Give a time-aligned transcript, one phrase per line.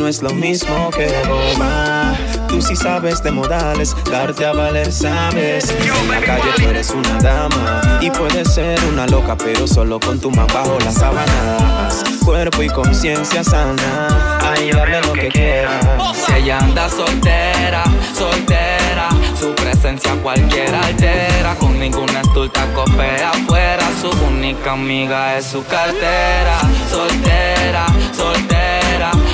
[0.00, 2.14] no es lo mismo que boba.
[2.48, 5.70] Tú sí sabes de modales, darte a valer sabes.
[5.70, 10.18] En la calle tú eres una dama y puedes ser una loca, pero solo con
[10.18, 12.02] tu man bajo las sábanas.
[12.24, 15.84] Cuerpo y conciencia sana, ahí hable lo que quieras.
[16.26, 17.84] Si ella anda soltera,
[18.16, 19.08] soltera,
[19.38, 21.54] su presencia cualquiera altera.
[21.56, 26.58] Con ninguna estulta copea afuera, su única amiga es su cartera.
[26.90, 28.89] Soltera, soltera,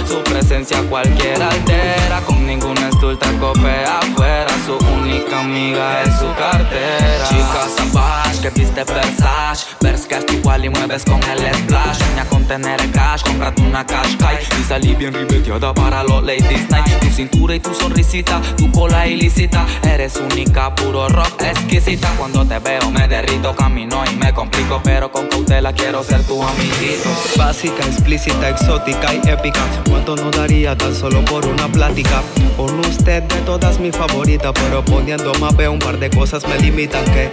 [0.06, 2.35] su presencia cualquiera altera.
[2.46, 7.28] Ninguna estulta copea afuera, su única amiga es su cartera.
[7.28, 11.98] Chica salvaje que viste Versace, ves que igual y mueves con el splash.
[11.98, 16.70] Sueña con tener cash, cómprate una cash kai y salí bien ribeteada para los ladies
[16.70, 16.86] night.
[17.00, 22.08] Tu cintura y tu sonrisita, tu cola ilícita, eres única, puro rock exquisita.
[22.16, 26.42] Cuando te veo me derrito, camino y me complico, pero con cautela quiero ser tu
[26.42, 27.10] amiguito.
[27.36, 29.60] Básica, explícita, exótica y épica.
[29.88, 32.22] ¿Cuánto no daría tan solo por una plática?
[32.56, 36.58] Con usted de todas mi favorita, pero poniendo más veo un par de cosas me
[36.58, 37.30] limitan que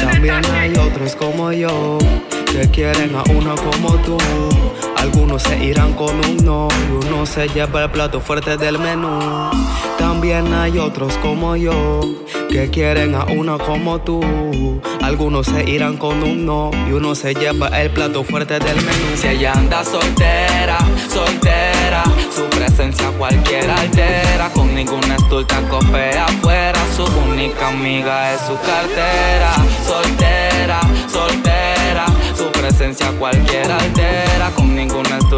[0.00, 1.98] también hay otros como yo
[2.52, 4.18] que quieren a uno como tú.
[5.00, 9.18] Algunos se irán con un no y uno se lleva el plato fuerte del menú.
[9.98, 12.00] También hay otros como yo
[12.48, 14.20] que quieren a uno como tú.
[15.02, 19.16] Algunos se irán con un no y uno se lleva el plato fuerte del menú.
[19.16, 22.02] Si ella anda soltera, soltera,
[22.34, 24.50] su presencia cualquiera altera.
[24.52, 29.54] Con ninguna estulta copea afuera, su única amiga es su cartera.
[29.86, 32.06] Soltera, soltera,
[32.36, 34.50] su presencia cualquiera altera.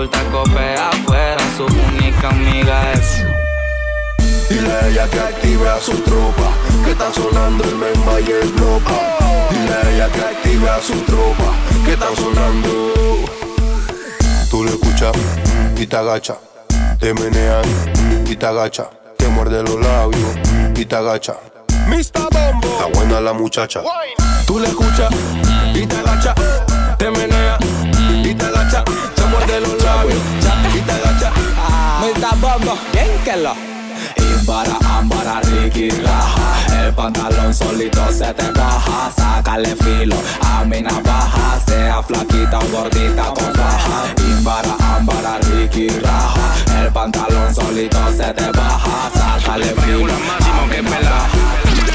[0.02, 3.22] Estulta copea afuera, su única amiga es.
[4.48, 8.48] Dile a ella que active a su tropa, que está sonando el memba y el
[8.48, 8.92] blopa.
[9.50, 11.52] Dile a ella que active a su tropa,
[11.84, 12.94] que está sonando.
[14.50, 15.12] Tú lo escuchas
[15.76, 16.38] y te agacha,
[16.98, 17.62] te menean
[18.26, 18.88] y te agacha,
[19.18, 20.38] te muerde los labios
[20.76, 21.36] y te agacha.
[21.88, 22.22] Mr.
[22.32, 23.82] Bombo, está buena la muchacha.
[24.46, 25.10] Tú le escuchas
[25.74, 26.34] y te agacha,
[29.50, 30.18] muerde los labios
[30.74, 31.32] y te agacha.
[32.00, 32.36] Mr.
[32.40, 33.54] Bombo, bien que lo.
[34.16, 41.60] Imbara, ambara, Ricky, raja El pantalón solito se te baja Sácale filo a mi navaja
[41.66, 48.50] Sea flaquita o gordita con faja Imbara, ambara, Ricky, raja El pantalón solito se te
[48.50, 51.28] baja Sácale filo a mi navaja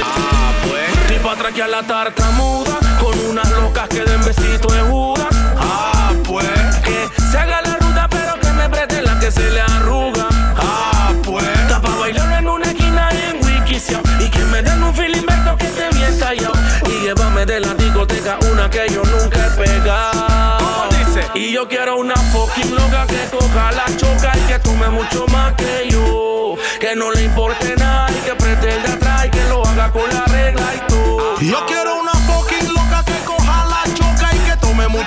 [0.04, 1.12] Ah, pues.
[1.12, 5.35] Ni pa' traquear la tartamuda Con unas locas que den besito de Judas.
[5.78, 6.48] Ah, pues.
[6.84, 6.98] Que
[7.32, 10.28] se haga la ruta, pero que me preste la que se le arruga.
[10.58, 11.46] Ah, pues.
[11.64, 14.00] Está pa' bailar en una esquina y en Wikisio.
[14.20, 16.54] Y que me den un filimberto que esté bien tallado.
[16.88, 20.90] Y llévame de la discoteca una que yo nunca he pegado.
[20.98, 21.22] dice?
[21.34, 25.54] Y yo quiero una fucking loca que coja la choca y que tome mucho más
[25.56, 26.56] que yo.
[26.80, 30.24] Que no le importe nada y que pretenda atrás y que lo haga con la
[30.26, 31.36] regla y todo.
[31.42, 32.15] Y Yo quiero una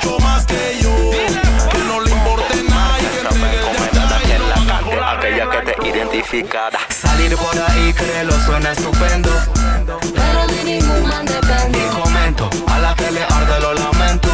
[0.02, 0.90] mucho más que yo.
[1.70, 3.22] Que no le importe nada y que
[4.84, 9.30] con la Aquella que te identificada Salir por ahí, créelo, suena estupendo.
[10.14, 11.78] Pero de ningún man dependo.
[11.78, 14.28] Y comento, a la que le arde lo lamento.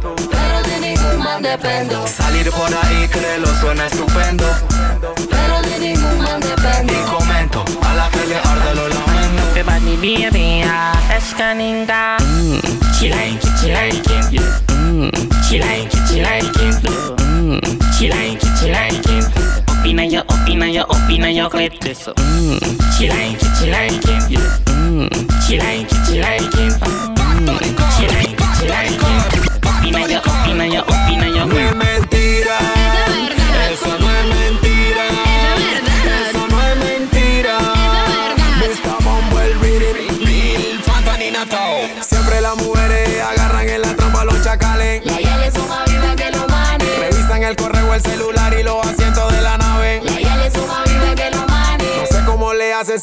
[0.00, 2.06] Pero de ningún man dependo.
[2.06, 4.44] Salir por ahí, créelo, suena estupendo.
[5.30, 6.92] Pero de ningún man dependo.
[6.92, 8.93] Y comento, a la que le arde lo lamento.
[9.62, 12.18] ばにビアビア確かにだ
[12.98, 14.02] チライキチライキン
[15.48, 16.50] チライキチライキン
[17.96, 19.20] チライキチライキン
[19.80, 22.12] オピナヨオピナヨオピナヨクレッツ
[22.98, 24.13] チライキチライキン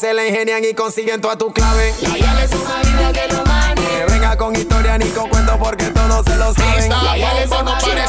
[0.02, 1.94] se la ingenian y consiguen toda tu clave.
[2.02, 3.88] La yale son más viva que los manes.
[3.88, 6.90] Que venga con historia ni con cuento porque todos se lo saben.
[6.90, 8.08] La yale son más viva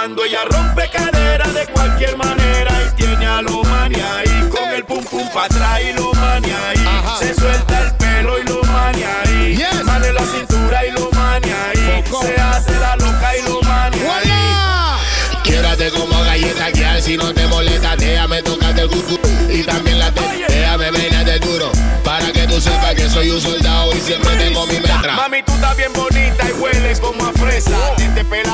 [0.00, 4.48] Cuando ella rompe cadera de cualquier manera y tiene a lo mani ahí.
[4.48, 6.86] Con el pum pum pa' atrás y lo mani ahí.
[7.18, 9.56] Se suelta el pelo y lo mani ahí.
[9.56, 9.84] Yes.
[9.84, 12.02] Mano en la cintura y lo mani ahí.
[12.08, 12.22] Foco.
[12.22, 15.42] Se hace la loca y lo mani ahí.
[15.44, 19.18] Quédate como galleta que al si no te molesta, déjame tocarte el cucu
[19.50, 20.90] y también la te, déjame
[21.24, 21.70] de duro
[22.02, 25.14] para que tú sepas que soy un soldado y siempre tengo mi metra.
[25.14, 27.76] Mami, tú estás bien bonita y hueles como a fresa.
[27.98, 28.49] Desde peladita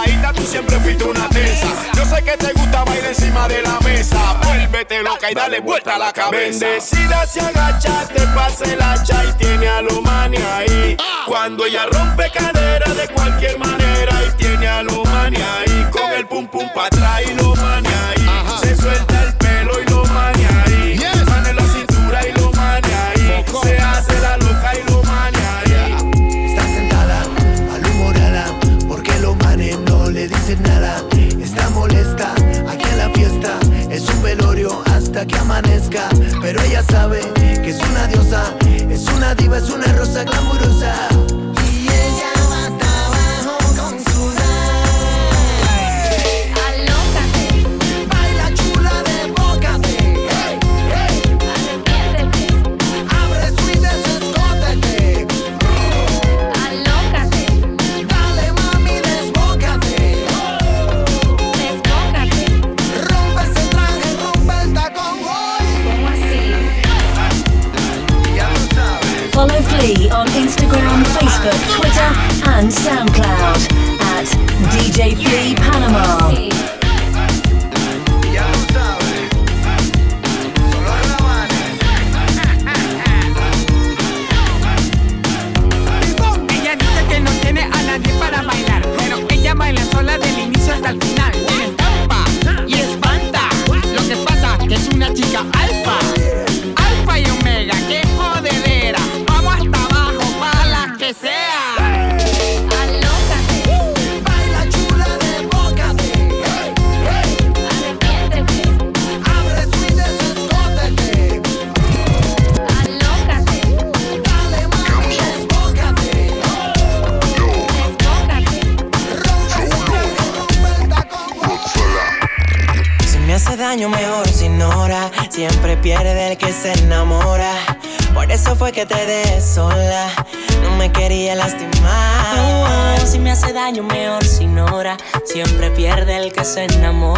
[4.89, 6.67] Vuélvete loca y dale vuelta a la cabeza.
[6.67, 10.97] Bendecida se agacha, te pasa el hacha y tiene a lo mani ahí.
[11.27, 15.87] Cuando ella rompe cadera de cualquier manera y tiene a lo mani ahí.
[15.91, 18.16] Con el pum pum pa' atrás y lo mani ahí.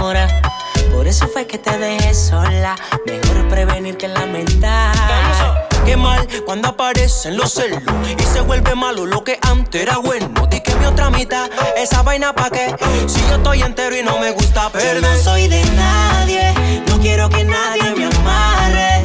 [0.08, 2.76] Por eso fue que te dejé sola.
[3.04, 5.68] Mejor prevenir que lamentar.
[5.84, 7.82] Qué mal cuando aparecen los celos
[8.18, 10.30] y se vuelve malo lo que antes era bueno.
[10.48, 12.74] Di que mi otra mitad, esa vaina pa' qué.
[13.06, 15.02] Si yo estoy entero y no me gusta Yo perder.
[15.02, 16.54] no soy de nadie,
[16.88, 19.02] no quiero que nadie me amarre.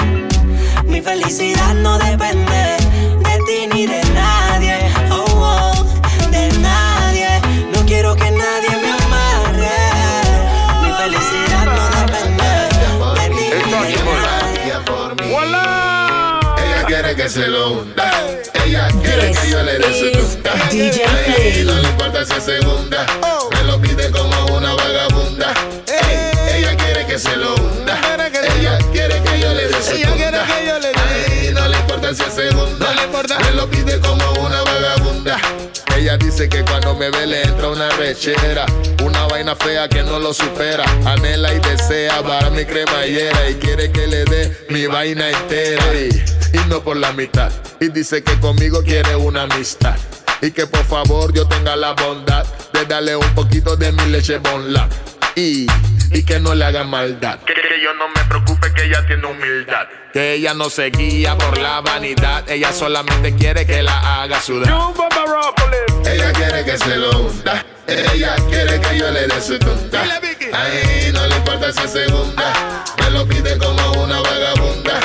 [0.86, 2.78] Mi felicidad no depende
[3.20, 4.12] de ti ni de nadie.
[17.24, 18.12] Que se lo hunda.
[18.65, 20.51] Ella quiere que yo le dé su tunda.
[20.51, 21.63] Flea.
[21.63, 23.06] no le importa si es segunda.
[23.51, 25.53] Me lo pide como una vagabunda.
[25.88, 27.98] Ey, ella quiere que se lo hunda.
[28.60, 30.46] Ella quiere que yo le dé su tunda.
[32.13, 33.39] Ey, no le importa segunda.
[33.39, 35.41] Me lo pide como una vagabunda.
[35.98, 38.65] Ella dice que cuando me ve le entra una rechera.
[39.03, 40.84] Una vaina fea que no lo supera.
[41.05, 45.84] Anhela y desea para mi cremallera Y quiere que le dé mi vaina entera.
[45.96, 46.10] Y,
[46.53, 47.51] y no por la mitad.
[47.79, 49.96] Y dice que conmigo quiere una amistad.
[50.41, 54.38] Y que por favor yo tenga la bondad De darle un poquito de mi leche
[54.38, 54.88] bonla.
[55.36, 55.65] Y,
[56.13, 59.25] y que no le haga maldad que, que yo no me preocupe que ella tiene
[59.25, 64.39] humildad Que ella no se guía por la vanidad Ella solamente quiere que la haga
[64.39, 64.72] sudar
[66.05, 67.65] ella quiere que se lo hunda.
[67.88, 70.03] Ella quiere que yo le dé su tonta.
[70.53, 72.53] Ay, no le importa esa segunda.
[73.00, 75.00] Me lo pide como una vagabunda.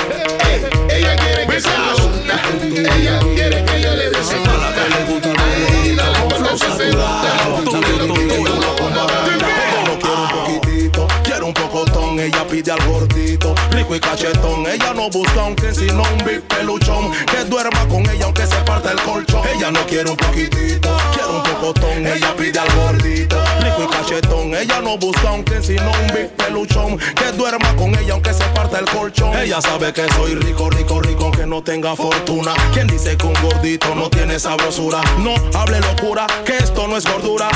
[0.50, 2.40] Ey, ella quiere que se lo hunda.
[2.62, 5.27] Ella quiere que yo le dé su tonta.
[12.28, 14.66] Ella pide al gordito, rico y cachetón.
[14.66, 18.92] Ella no busca aunque sino un big peluchón, que duerma con ella aunque se parta
[18.92, 19.42] el colchón.
[19.48, 24.54] Ella no quiere un poquitito, quiere un pocotón, ella pide al gordito, rico y cachetón.
[24.54, 28.78] Ella no busca aunque sino un big peluchón, que duerma con ella aunque se parta
[28.78, 29.36] el colchón.
[29.38, 32.52] Ella sabe que soy rico, rico, rico, aunque no tenga fortuna.
[32.72, 35.00] ¿Quién dice que un gordito no tiene sabrosura?
[35.18, 37.48] No hable locura, que esto no es gordura.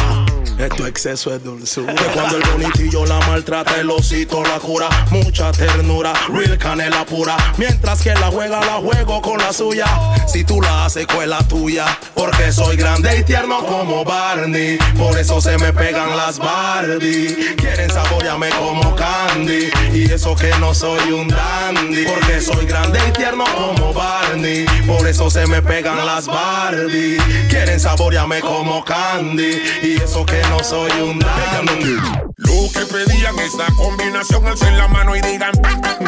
[0.63, 1.93] Esto exceso es dulzura.
[1.93, 4.89] Que cuando el bonitillo la maltrata, el osito la cura.
[5.11, 7.37] Mucha ternura, real canela pura.
[7.57, 9.87] Mientras que la juega, la juego con la suya.
[10.29, 11.87] Si tú la haces, con la tuya.
[12.15, 14.79] Porque soy grande y tierno como Barney.
[14.97, 17.57] Por eso se me pegan las Barbie.
[17.57, 19.69] Quieren saborearme como candy.
[19.93, 22.05] Y eso que no soy un dandy.
[22.05, 24.65] Porque soy grande y tierno como Barney.
[24.87, 27.19] Por eso se me pegan las Barbie.
[27.51, 29.61] Quieren saborearme como candy.
[29.83, 31.97] Y eso que no soy un dandy.
[32.37, 35.53] Lo que pedían esta combinación, alcen la mano y digan.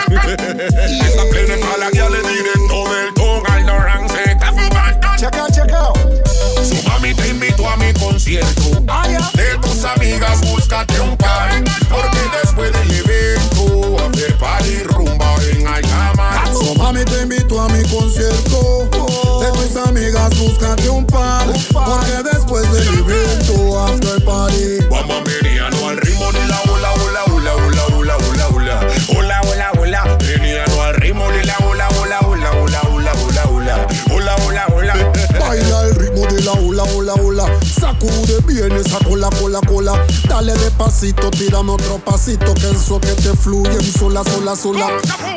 [0.04, 5.08] Esta plena para la guía le directo del ton al Doran se está fumando.
[5.16, 6.23] Check out, check out.
[6.64, 8.80] Su mami te invito a mi concierto.
[9.34, 11.50] De tus amigas, búscate un par.
[11.90, 16.52] Porque después del evento, hacer party rumba en Ayamar.
[16.54, 18.88] So, mami, te invito a mi concierto.
[19.40, 21.46] De tus amigas, búscate un par.
[21.72, 24.86] Porque después del evento, after party.
[24.88, 27.24] Vamos meriano al ritmo de la ola, ola,
[36.44, 37.60] el ritmo de la ola, ola, ola.
[37.62, 40.04] Sacude bien esa cola, cola, cola.
[40.28, 42.54] Dale despacito, tírame otro pasito.
[42.54, 44.88] Que eso que te fluye sola, sola, sola.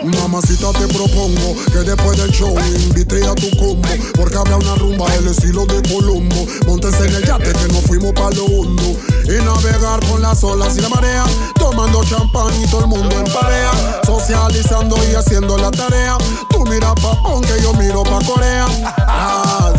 [0.04, 3.88] Mamacita, te propongo que después del show invite a tu combo.
[4.16, 6.46] Porque habrá una rumba el estilo de Colombo.
[6.68, 8.96] Montes en el yate que nos fuimos pa' lo hondo.
[9.26, 11.24] Y navegar con las olas y la marea.
[11.56, 14.02] Tomando champán y todo el mundo en pareja.
[14.06, 16.18] Socializando y haciendo la tarea.
[16.50, 18.66] Tú mira pa' que yo miro pa' Corea.
[19.08, 19.74] Ah,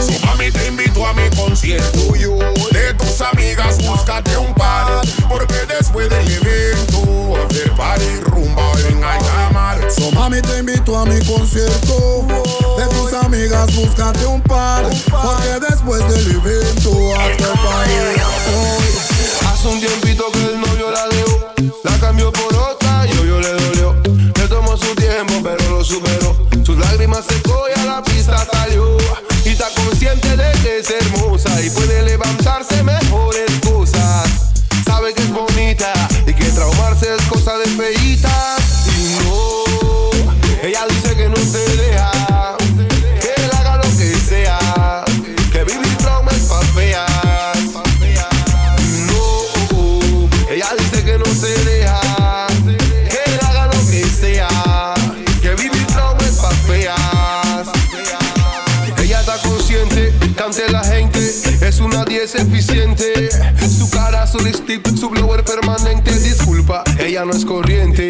[0.00, 2.12] Su mami te invito a mi concierto.
[2.72, 5.02] De tus amigas, búscate un par.
[5.28, 9.90] Porque después del evento, hacer party rumba en Ayamar.
[9.90, 12.26] So mami te invito a mi concierto
[12.76, 18.08] De tus amigas búscate un par Porque después del evento after party
[19.46, 23.48] Hace un tiempito que el novio la dejó, la cambió por otra y yo le
[23.48, 23.94] dolió.
[24.04, 26.36] Le tomó su tiempo, pero lo superó.
[26.64, 28.96] Sus lágrimas secó y a la pista salió.
[30.08, 33.07] Consciente de que es hermosa y puede levantarse mejores
[62.28, 63.30] es una 10 eficiente.
[63.68, 66.12] Su cara, su lipstick, su blower permanente.
[66.18, 68.08] Disculpa, ella no es corriente.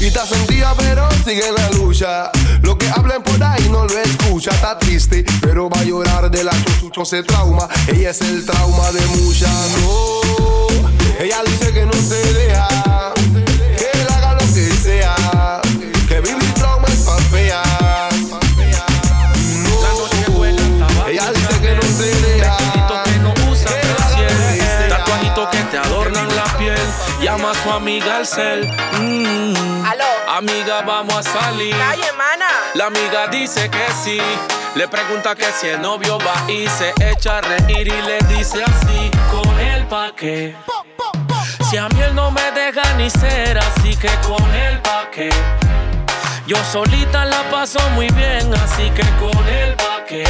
[0.00, 2.30] Y está sentida pero sigue en la lucha
[2.62, 6.44] Lo que hablen por ahí no lo escucha Está triste pero va a llorar de
[6.44, 10.68] la chuchucho se trauma Ella es el trauma de muchas No,
[11.18, 13.12] ella dice que no se deja
[27.68, 28.66] su amiga al cel.
[28.98, 29.54] Mm.
[30.28, 31.74] Amiga, vamos a salir.
[32.74, 34.20] La amiga dice que sí.
[34.74, 38.62] Le pregunta que si el novio va y se echa a reír y le dice
[38.62, 40.54] así: Con él pa' qué.
[41.68, 45.30] Si a mí él no me deja ni ser, así que con él pa' qué.
[46.46, 50.24] Yo solita la paso muy bien, así que con él pa' qué.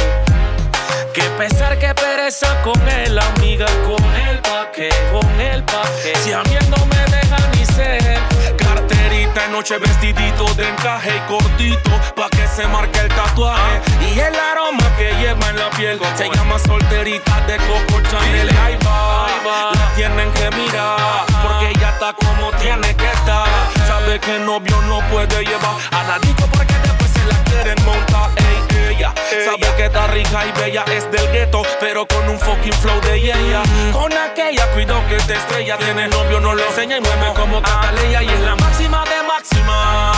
[1.19, 6.17] Que pesar, que pereza con él, amiga, con él pa' qué, con él pa' qué.
[6.23, 8.17] Si a mí él no me deja ni ser,
[8.55, 13.81] carterita en noche vestidito de encaje y cortito, pa' que se marque el tatuaje.
[13.99, 18.49] Y el aroma que lleva en la piel se llama solterita de Coco Chanel.
[18.57, 19.27] Ahí va,
[19.73, 23.45] la tienen que mirar, porque ella está como tiene que estar.
[23.85, 27.08] Sabe que el novio no puede llevar a la disco porque después
[27.49, 28.29] quieren montar.
[28.37, 29.13] Ey, ella.
[29.45, 33.15] Sabe que está rica y bella, es del gueto, pero con un fucking flow de
[33.15, 33.63] ella.
[33.91, 35.77] Con aquella, cuido que te estrella.
[35.77, 38.23] Tienes novio, no lo enseña y mueve como Cataleya.
[38.23, 40.13] Y es la máxima de máxima.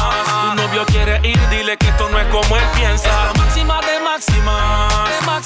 [0.55, 3.09] Tu novio quiere ir, dile que esto no es como él piensa.
[3.09, 4.87] Es la máxima de máxima.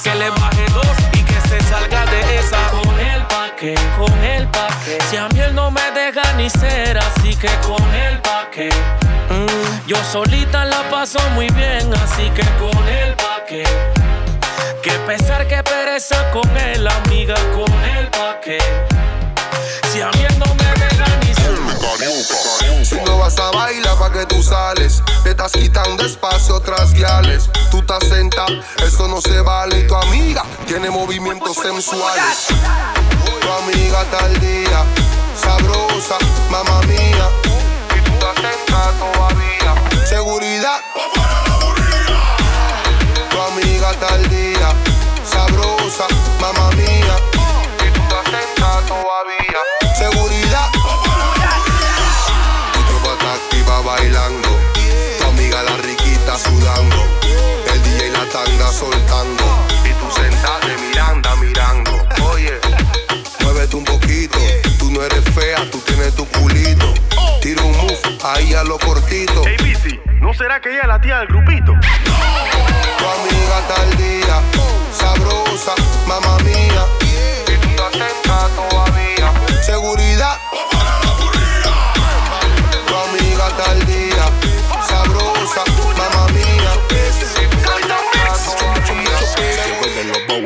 [0.04, 2.58] Que le baje dos y que salga de esa.
[2.70, 4.98] Con el paque, con el paque.
[5.10, 8.70] Si a mí él no me deja ni ser, así que con el paque.
[9.30, 13.64] Mm, yo solita la paso muy bien, así que con el paque.
[14.82, 18.58] Que pesar que pereza con él, amiga, con el paque.
[19.92, 22.45] Si a mí él no me deja ni ser.
[22.86, 25.02] Si no vas a bailar, ¿pa' que tú sales?
[25.24, 27.50] Te estás quitando espacio tras guiales.
[27.72, 29.80] Tú estás sentado, eso no se vale.
[29.80, 32.46] Y tu amiga tiene movimientos sensuales.
[33.42, 34.86] Tu amiga tal día,
[35.36, 36.18] sabrosa,
[36.52, 37.28] mamá mía.
[37.98, 40.06] Y tú estás sentada todavía.
[40.06, 40.80] Seguridad.
[43.32, 44.70] Tu amiga tal día,
[45.28, 46.06] sabrosa,
[46.40, 47.18] mamá mía.
[47.84, 49.85] Y tú estás sentada todavía.
[53.86, 54.50] Bailando.
[55.20, 56.96] Tu amiga la riquita sudando.
[57.72, 59.44] El DJ la tanga soltando.
[59.86, 61.92] Y tú sentada de miranda mirando.
[62.34, 62.60] Oye,
[63.42, 64.40] muévete un poquito.
[64.80, 66.94] Tú no eres fea, tú tienes tu culito.
[67.42, 69.44] Tira un move ahí a lo cortito.
[69.46, 71.74] Hey, Bici, ¿no será que ella es la tía del grupito?
[72.98, 74.42] Tu amiga tal día,
[74.92, 75.76] sabrosa,
[76.08, 76.86] mamá mía.
[77.48, 79.32] Y tú estás sentada todavía.
[79.64, 80.05] Seguridad.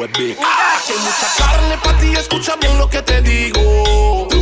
[0.02, 0.36] Aquí
[0.94, 4.38] hay mucha carne para ti, escucha bien lo que te digo.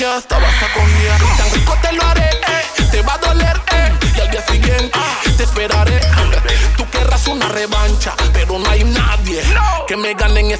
[0.00, 1.20] Tanto que hasta vas a cojear.
[1.36, 2.86] Tan rico te lo haré, eh.
[2.90, 3.92] te va a doler, eh.
[4.16, 4.98] Y al día siguiente
[5.36, 6.00] te esperaré.
[6.76, 9.42] Tú querrás una revancha, pero no hay nadie
[9.86, 10.50] que me gane en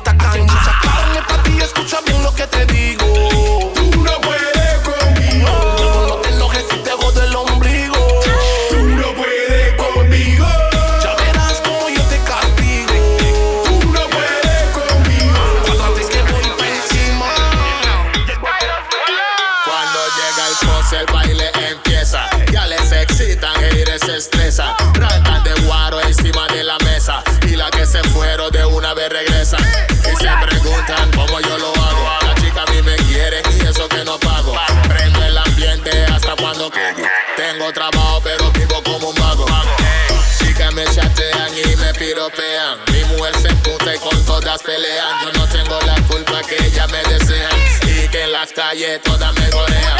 [44.81, 45.21] pelean.
[45.23, 47.51] Yo no tengo la culpa que ella me desean.
[47.83, 50.00] Y que en las calles todas me gorean.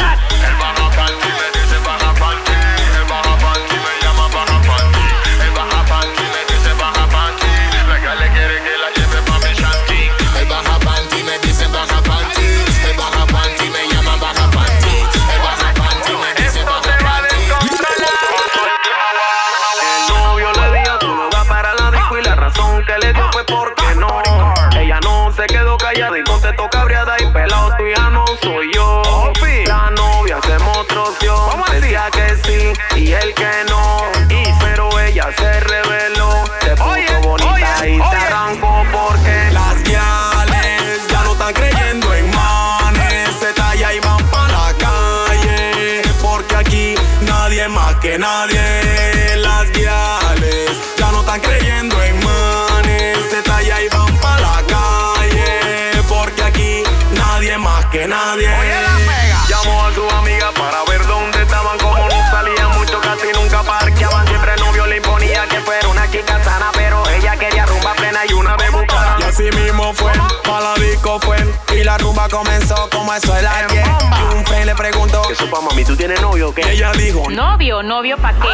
[72.31, 73.85] comenzó como eso el ayer.
[73.85, 75.83] Y un fe le preguntó: ¿Qué supa, mami?
[75.83, 76.71] ¿Tú tienes novio o qué?
[76.71, 77.83] Ella dijo: ¿Novio?
[77.83, 78.47] ¿Novio pa' qué?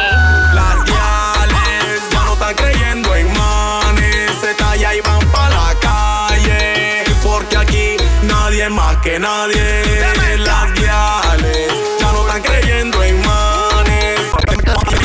[0.52, 4.32] Las guiales ya no están creyendo en manes.
[4.40, 7.04] Se talla y van pa' la calle.
[7.22, 10.04] Porque aquí nadie más que nadie.
[10.38, 14.20] Las guiales ya no están creyendo en manes.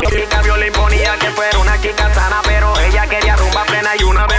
[0.01, 4.03] La chica vio imponía que fuera una chica sana, pero ella quería rumba plena y
[4.03, 4.32] una vez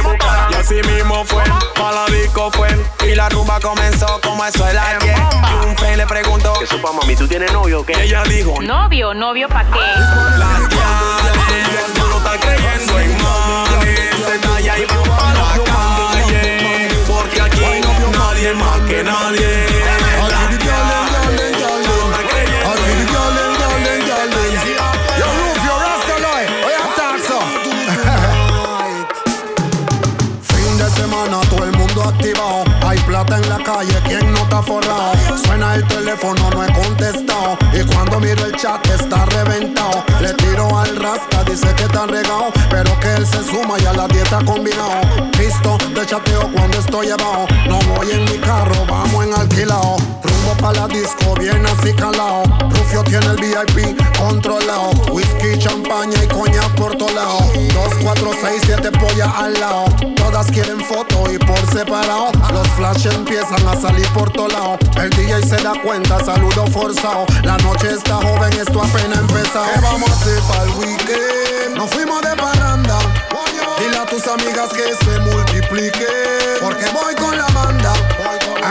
[1.14, 1.44] cómo fue,
[1.76, 2.68] para la disco fue.
[3.06, 5.16] Y la rumba comenzó como eso el ayer.
[5.16, 8.02] Y un fe le preguntó, ¿qué supa mami, tú tienes novio o qué?
[8.02, 9.78] Ella dijo, novio, novio pa' qué.
[10.38, 13.96] Las guiales, tú no estás creyendo en nadie.
[14.26, 17.82] Se talla y pa' la calle, porque aquí no hay
[18.18, 19.73] nadie más que nadie.
[35.46, 37.58] Suena el teléfono, no he contestado.
[37.72, 40.04] Y cuando miro el chat, está reventado.
[40.54, 42.52] Tiro al rasta, dice que está regado.
[42.70, 45.00] Pero que él se suma y a la dieta combinado.
[45.38, 47.46] Visto, te chateo cuando estoy abajo.
[47.68, 49.96] No voy en mi carro, vamos en alquilado.
[50.22, 52.42] Rumbo pa' la disco, bien así calao.
[52.70, 54.90] Rufio tiene el VIP controlado.
[55.12, 57.38] Whisky, champaña y coñac por todo lado.
[57.74, 59.84] Dos, cuatro, seis, siete pollas al lado.
[60.16, 62.30] Todas quieren foto y por separado.
[62.52, 64.78] Los flash empiezan a salir por todo lado.
[64.96, 67.26] El DJ se da cuenta, saludo forzado.
[67.42, 69.66] La noche está joven, esto apenas empezado.
[69.74, 71.76] ¿Qué vamos a hacer para el weekend?
[71.76, 72.98] Nos fuimos de parranda.
[73.78, 76.06] Dile a tus amigas que se multiplique.
[76.60, 77.92] Porque voy con la banda.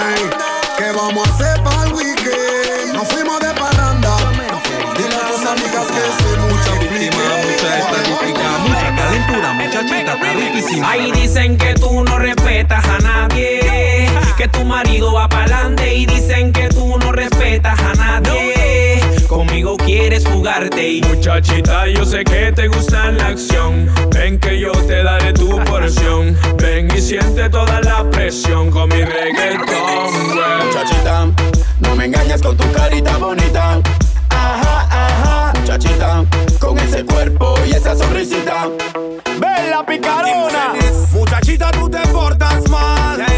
[0.08, 0.30] Ey,
[0.78, 2.94] ¿qué vamos a hacer para el weekend?
[2.94, 4.18] Nos fuimos de parranda.
[4.98, 7.16] Dile a tus amigas que se multiplique.
[7.44, 10.90] Mucha estadística, mucha calentura, muchachita, está riquísima.
[10.90, 16.52] Ahí dicen que tú no respetas a nadie, que tu marido va pa'lante y dicen
[16.54, 18.03] que tú no respetas a nadie.
[19.96, 23.88] Quieres fugarte y Muchachita, yo sé que te gusta la acción.
[24.10, 26.36] Ven que yo te daré tu porción.
[26.58, 30.66] Ven y siente toda la presión con mi reggaetón, güey.
[30.66, 31.28] Muchachita,
[31.80, 33.80] no me engañes con tu carita bonita.
[34.32, 35.54] Ajá, ajá.
[35.60, 36.26] Muchachita,
[36.60, 38.70] con ese cuerpo y esa sonrisita.
[39.40, 40.74] Bella picarona.
[41.12, 43.33] Muchachita, tú te portas mal.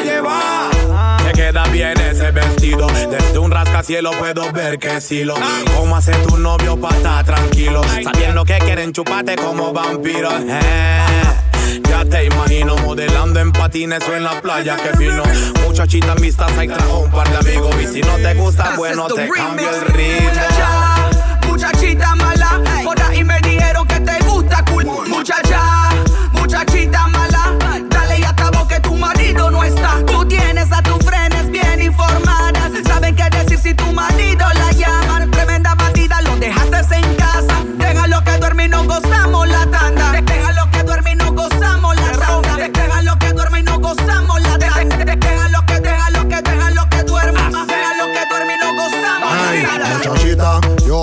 [0.00, 1.22] Llevar.
[1.24, 2.86] Te queda bien ese vestido.
[2.86, 5.36] Desde un rascacielo puedo ver que sí lo.
[5.76, 7.82] Como hace tu novio pa' estar tranquilo.
[8.02, 10.34] Sabiendo que quieren chuparte como vampiros.
[10.48, 11.16] Eh.
[11.88, 15.22] Ya te imagino modelando en patines o en la playa, que fino.
[15.64, 17.74] Muchachita vistas, hay trajo un par de amigos.
[17.82, 20.30] Y si no te gusta, bueno, te cambio el ritmo.
[20.30, 21.10] Muchacha,
[21.46, 25.08] muchachita mala, por ahí me dijeron que te gusta cool.
[25.08, 25.65] Muchacha,
[33.76, 34.55] tu marido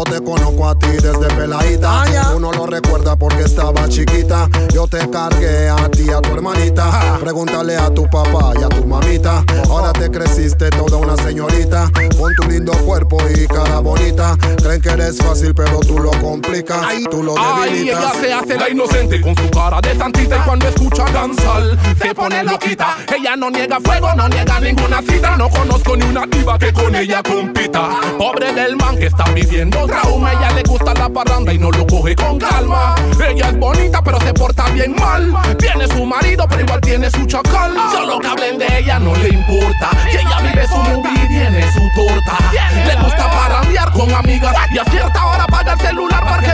[0.06, 2.04] yo te conozco a ti desde peladita.
[2.36, 4.50] Uno lo recuerda porque estaba chiquita.
[4.74, 7.18] Yo te cargué a ti, a tu hermanita.
[7.20, 9.44] Pregúntale a tu papá y a tu mamita.
[9.70, 11.90] Ahora te creciste toda una señorita.
[12.18, 14.36] Con tu lindo cuerpo y cara bonita.
[14.62, 16.86] Creen que eres fácil, pero tú lo complicas.
[17.10, 18.16] Tú lo Ay, ella debilitas.
[18.22, 22.44] se hace la inocente con su cara de santita y cuando escucha danzar se pone
[22.44, 22.98] loquita.
[23.16, 25.38] Ella no niega fuego, no niega ninguna cita.
[25.38, 27.90] No conozco ni una diva que con ella compita.
[28.18, 29.88] Pobre del man que está viviendo
[30.34, 32.96] Ella le gusta la parranda y no lo coge con calma.
[33.28, 35.32] Ella es bonita pero se porta bien mal.
[35.58, 37.74] Tiene su marido pero igual tiene su chacal.
[37.92, 39.90] Solo que hablen de ella no le importa.
[40.12, 42.38] Que ella vive su movie y tiene su torta.
[42.86, 46.53] Le gusta parrandear con amigas y a cierta hora apaga el celular para que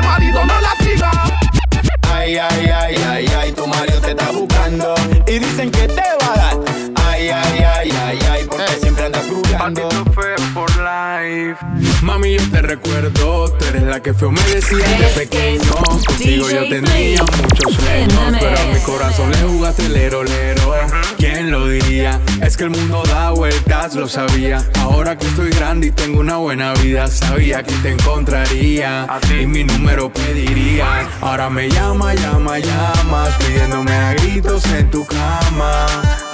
[12.80, 15.76] recuerdo, tú eres la que feo me decía de pequeño.
[16.06, 20.76] Contigo yo tenía muchos sueños, pero a mi corazón le jugaste el lero, lero.
[21.18, 22.20] ¿Quién lo diría?
[22.42, 24.64] Es que el mundo da vueltas, lo sabía.
[24.80, 29.08] Ahora que estoy grande y tengo una buena vida, sabía que te encontraría
[29.40, 31.10] y mi número pediría.
[31.22, 36.29] Ahora me llama, llama, llamas, pidiéndome a gritos en tu cama.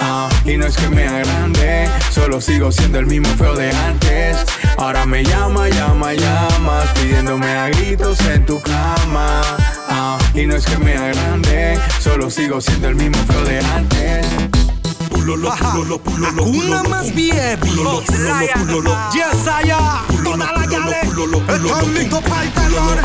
[0.46, 4.38] Y no es que me agrande, solo sigo siendo el mismo feo de antes.
[4.78, 9.42] Ahora me llama, llama, llamas, pidiéndome a gritos en tu cama.
[9.90, 14.28] Ah, y no es que me agrande, solo sigo siendo el mismo feo de antes.
[15.10, 17.60] Pulolo, pulolo, pulolo, Una más bien.
[17.60, 18.98] Pulolo, pulolo, pulolo.
[19.12, 20.24] Yes, I am.
[20.24, 21.02] Toda la gale.
[21.02, 22.98] Están listos para el tenor.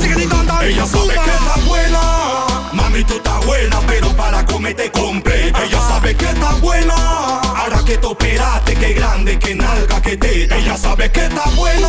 [0.00, 0.60] Sigue gritando.
[0.62, 2.55] Ella sabe que está buena.
[2.76, 4.92] Mami, tú estás buena, pero para comer te.
[4.92, 6.94] Ella sabe que estás buena.
[6.94, 10.44] Ahora que te operaste, que grande, que nalga, que te.
[10.44, 11.88] Ella sabe que estás buena.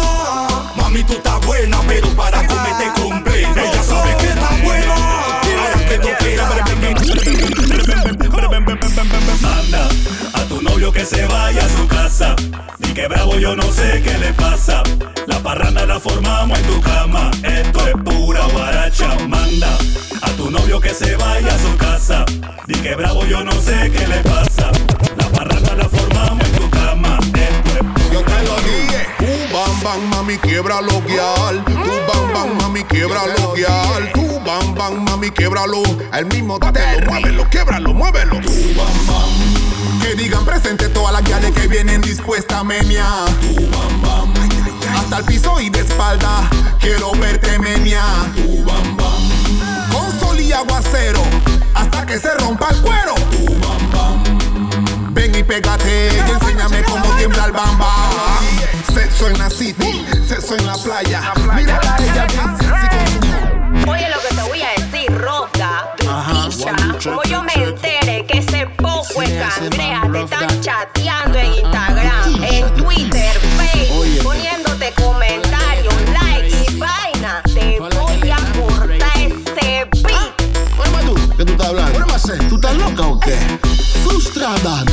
[0.77, 2.85] Mami, tú estás buena, pero para comer te.
[3.41, 4.95] Ella sabe que estás buena.
[4.95, 6.95] Ahora que te operaste, que.
[9.41, 10.36] Manda
[10.77, 12.35] novio que se vaya a su casa.
[12.77, 14.83] Ni que bravo, yo no sé qué le pasa.
[15.25, 17.31] La parranda la formamos en tu cama.
[17.41, 19.75] Esto es pura guaracha, manda.
[20.21, 22.25] A tu novio que se vaya a su casa.
[22.67, 24.69] Ni que bravo, yo no sé qué le pasa.
[25.17, 26.76] La parranda la formamos en tu cama.
[26.87, 29.07] Es Yo te lo dije.
[29.19, 31.63] Tú bam bam mami quiebra lo guial.
[31.65, 31.73] Tú
[32.07, 34.11] bam bam mami quiebra lo guial.
[34.13, 35.83] Tú bam bam mami quiebralo.
[36.13, 38.39] El mismo dátelo, muévelo, quiebralo, muévelo.
[38.41, 40.01] Tú bam bam.
[40.01, 43.05] Que digan presente todas las guiales que vienen dispuestas a menia.
[43.41, 44.33] Tú bam bam.
[44.97, 46.49] Hasta el piso y de espalda.
[46.79, 48.03] Quiero verte menia.
[48.35, 49.91] Tú bam bam.
[49.91, 51.21] Con sol y aguacero.
[51.73, 53.15] Hasta que se rompa el cuero.
[53.31, 55.13] Tú bam bam.
[55.13, 56.09] Ven y pégate
[57.57, 58.39] el bamba.
[58.93, 61.33] Sexo en la city, sexo en la playa.
[61.55, 66.75] Mira a ella bien Oye, lo que te voy a decir, Roda, picha.
[67.03, 72.73] Como yo me entere que ese poco es cangreja, te están chateando en Instagram, en
[72.75, 77.41] Twitter, Facebook, poniéndote comentarios, likes y vaina.
[77.53, 80.37] Te voy a cortar ese beat.
[81.37, 82.05] ¿Qué tú estás hablando?
[82.49, 83.37] ¿Tú estás loca o qué?
[84.03, 84.83] Frustrada,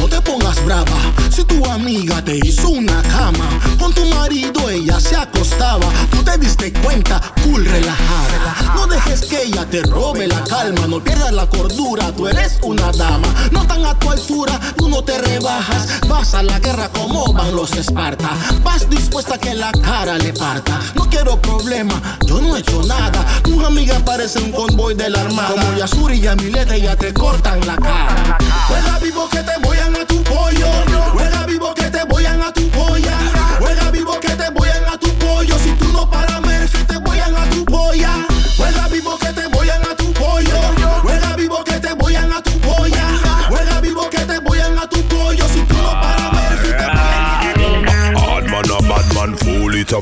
[1.47, 3.54] tu amiga te hizo una cama,
[3.85, 5.87] con tu marido ella se acostaba.
[6.11, 8.73] Tú te diste cuenta, cool, relajada.
[8.75, 10.87] No dejes que ella te robe la calma.
[10.87, 13.29] No pierdas la cordura, tú eres una dama.
[13.51, 16.01] No tan a tu altura, tú no te rebajas.
[16.09, 18.31] Vas a la guerra como van los Esparta.
[18.63, 20.81] Vas dispuesta a que la cara le parta.
[20.95, 23.23] No quiero problema, yo no he hecho nada.
[23.43, 25.51] Tu amiga parece un convoy de la armada.
[25.51, 28.39] Como Yasuri y Yamilete ya te cortan la cara.
[28.67, 30.69] Juega vivo que te voyan a tu pollo.
[31.13, 33.34] Juega vivo que te voyan a tu polla.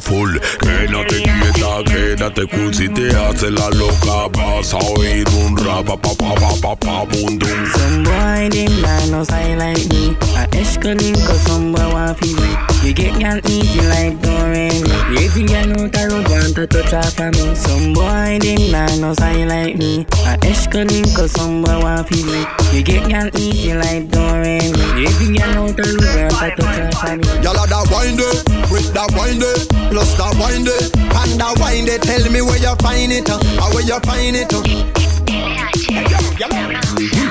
[0.01, 0.61] Fool it's a fool.
[0.61, 2.75] Quédate quieta, quédate cool.
[2.75, 7.05] Si te hace la loca, vas a oír un rap, pa pa pa pa pa
[7.05, 7.39] bum.
[7.75, 8.49] Some boy
[8.83, 10.17] nah no style like me.
[10.37, 12.72] A Eshkelin cause some boy want fi me.
[12.83, 14.83] You get girl easy like Doreen.
[15.15, 17.55] Every girl out the road want to touch off of me.
[17.55, 20.03] Some boy them nah no style like me.
[20.27, 22.43] A Eshkelin cause some boy want fi me.
[22.75, 24.75] You get girl easy like Doreen.
[24.99, 27.29] Every girl out the road want to touch off of me.
[27.47, 29.47] Y'all are that wind it, with that wind
[29.93, 31.87] plus that wind and that wind.
[32.03, 33.39] Tell me where you find it, uh,
[33.71, 34.51] where you find it.
[34.51, 34.59] Uh.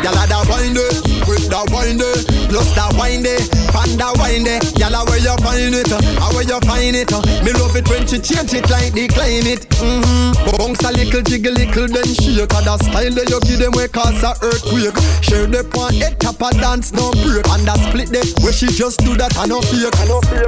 [0.02, 0.96] Y'all are that wind it,
[1.28, 4.60] with that wind it, plus that wind it, and that wind it.
[4.76, 7.08] Y'all are where you find it, uh, where you find it.
[7.48, 9.64] Me love it when she change it like the climate.
[9.80, 10.36] Mm-hmm.
[10.60, 12.52] Bounce a little, jiggle little, then shake.
[12.52, 15.00] And that style that you give them we cause a earthquake.
[15.24, 17.48] Share the point, head tap a dance, no break.
[17.56, 19.96] And that split the where she just do that, I no fake.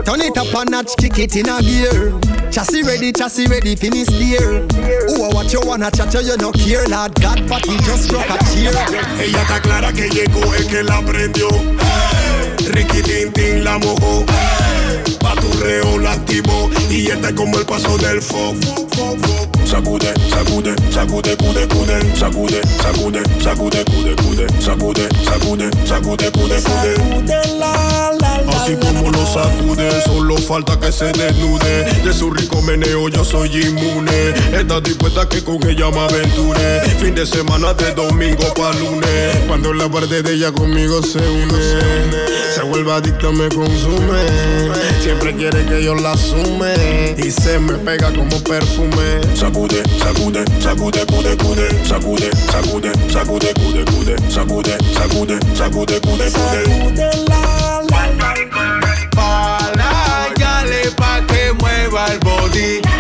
[0.04, 2.12] Turn it up a notch, kick it in a gear.
[2.52, 4.68] Chassis ready, chassis ready, finish steer.
[5.16, 7.16] Oh, what you wanna chat, you no care, lad.
[7.24, 8.76] God, party just rock a cheer.
[9.24, 11.48] Ella está clara que llegó, el que la prendió.
[12.72, 14.26] Ricky Tintin la mojó.
[15.20, 16.70] Paturreo la activó.
[16.90, 18.54] Y este es como el paso del fo.
[19.74, 22.16] Sacude, sacude, sacude, cude, cude.
[22.16, 24.48] Sacude, sacude, sacude, cude, cude.
[24.62, 26.94] Sacude, sacude, sacude, cude, cude.
[28.56, 31.86] Así como lo sacude, solo falta que se desnude.
[32.04, 34.30] De su rico meneo yo soy inmune.
[34.54, 36.82] Estás dispuesta que con ella me aventure.
[37.00, 39.38] Fin de semana de domingo pa' lunes.
[39.48, 42.14] Cuando la parte de ella conmigo se une.
[42.54, 44.22] Se vuelve adicta, me consume.
[45.02, 47.16] Siempre quiere que yo la sume.
[47.18, 49.22] Y se me pega como perfume.
[49.36, 51.86] Sacude, sacude, sacude, cude, cude.
[51.86, 54.32] Sacude, sacude, sacude, cude, cude.
[54.32, 56.64] Sacude, sacude, sacude, cude, cude.
[59.16, 60.34] Para,
[60.98, 62.93] pa' que mueva el body.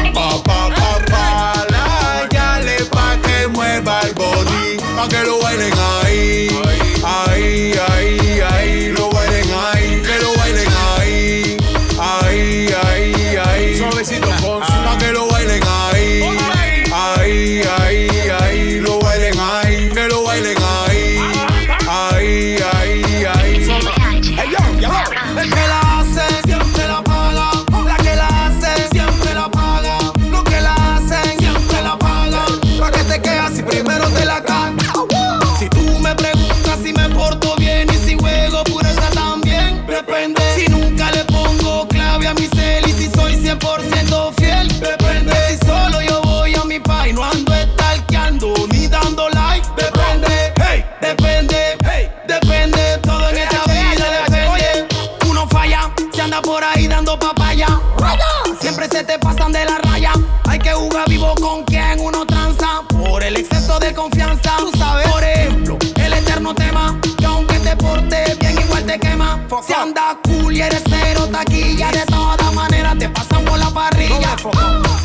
[69.65, 74.35] Si andas cool y eres cero taquilla, de todas maneras te pasan por la parrilla.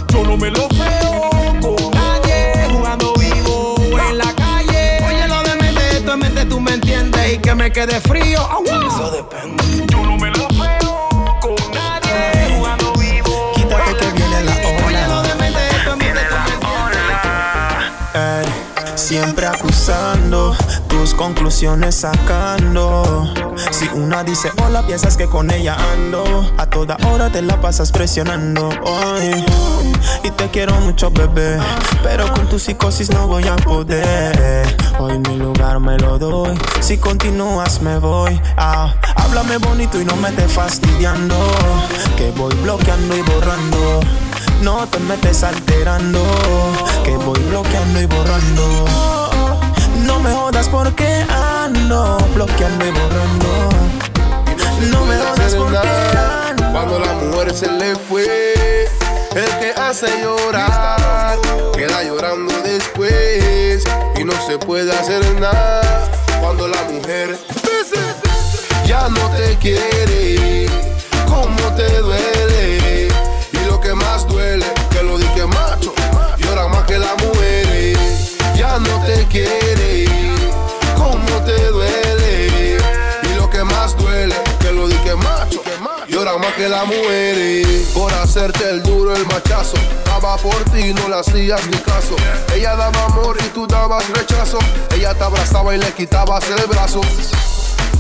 [0.09, 3.77] Yo no me lo veo con nadie jugando vivo
[4.09, 4.99] en la calle.
[5.07, 7.35] Oye, lo de mente, tú me entiendes.
[7.35, 8.41] Y que me quede frío.
[8.65, 9.68] Eso depende.
[21.91, 23.35] Sacando.
[23.73, 26.25] Si una dice hola, piensas que con ella ando.
[26.57, 28.69] A toda hora te la pasas presionando.
[30.23, 31.59] Y te quiero mucho, bebé.
[32.05, 34.77] Pero con tu psicosis no voy a poder.
[35.01, 36.57] Hoy mi lugar me lo doy.
[36.81, 38.41] Si continúas, me voy.
[38.57, 41.35] Ah, háblame bonito y no me estés fastidiando.
[42.17, 44.01] Que voy bloqueando y borrando.
[44.63, 46.21] No te metes alterando,
[47.05, 49.28] que voy bloqueando y borrando.
[50.19, 53.69] No me jodas porque ando bloqueando y borrando.
[54.91, 56.73] No me jodas porque ando.
[56.73, 58.89] Cuando la mujer se le fue,
[59.37, 61.39] el que hace llorar
[61.77, 63.85] queda llorando después
[64.17, 66.11] y no se puede hacer nada.
[66.41, 67.39] Cuando la mujer
[68.87, 70.67] ya no te quiere,
[71.29, 73.09] cómo te duele
[73.53, 75.95] y lo que más duele que lo dije macho
[76.39, 77.97] llora más que la mujer
[78.57, 79.58] ya no te quiere
[86.37, 87.63] más que la mujer
[87.95, 92.17] por hacerte el duro el machazo daba por ti no le hacías ni caso
[92.55, 94.59] ella daba amor y tú dabas rechazo
[94.95, 97.01] ella te abrazaba y le quitabas el brazo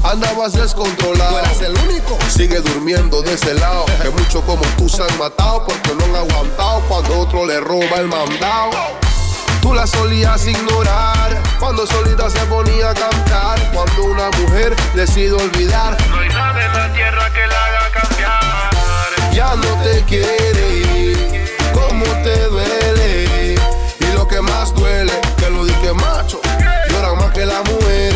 [0.04, 2.16] Andabas descontrolado, tú eras el único.
[2.30, 3.84] Sigue durmiendo de ese lado.
[4.00, 7.96] Que muchos como tú se han matado porque no han aguantado cuando otro le roba
[7.98, 9.07] el mandado.
[9.60, 13.58] Tú la solías ignorar cuando solita se ponía a cantar.
[13.72, 19.32] Cuando una mujer decide olvidar, No hay nada en la tierra que la haga cambiar.
[19.32, 21.38] ya no te quiere.
[21.74, 23.54] Cómo te duele
[24.00, 26.40] y lo que más duele que lo dije macho.
[26.90, 28.14] Llora más que la mujer.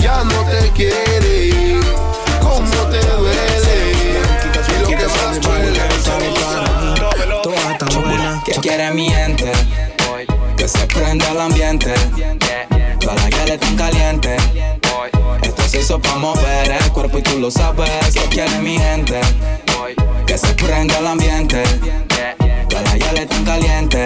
[0.00, 1.80] Ya no te quiere.
[2.40, 3.92] Cómo te duele
[4.68, 5.80] y lo que más duele.
[7.42, 8.42] Toda tan buena.
[8.44, 9.08] ¿Qué quiere mi
[11.06, 11.94] prenda el ambiente.
[12.98, 14.36] Todas las gales tan caliente.
[15.40, 18.12] Esto se hizo pa' mover el cuerpo y tú lo sabes.
[18.12, 19.20] ¿Qué quiere mi gente?
[20.26, 21.62] Que se prenda el ambiente.
[22.68, 24.04] Todas las gales tan caliente.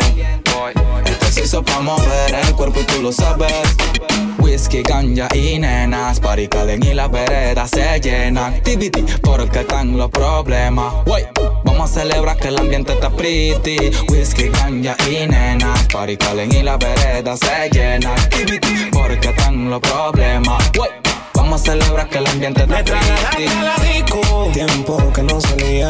[1.06, 3.76] Esto se hizo pa' mover el cuerpo y tú lo sabes.
[4.38, 8.54] Whisky, ganja y nenas, party calen y las veredas se llenan.
[8.54, 10.92] Activity, porque están los problemas.
[11.64, 13.90] Vamos a celebrar que el ambiente está pretty.
[14.08, 18.12] Whisky, ganja y nenas, party calen y las veredas se llenan.
[18.12, 20.70] Activity, porque están los problemas.
[21.34, 23.50] Vamos a celebrar que el ambiente está pretty.
[24.52, 25.88] Tiempo que no salía,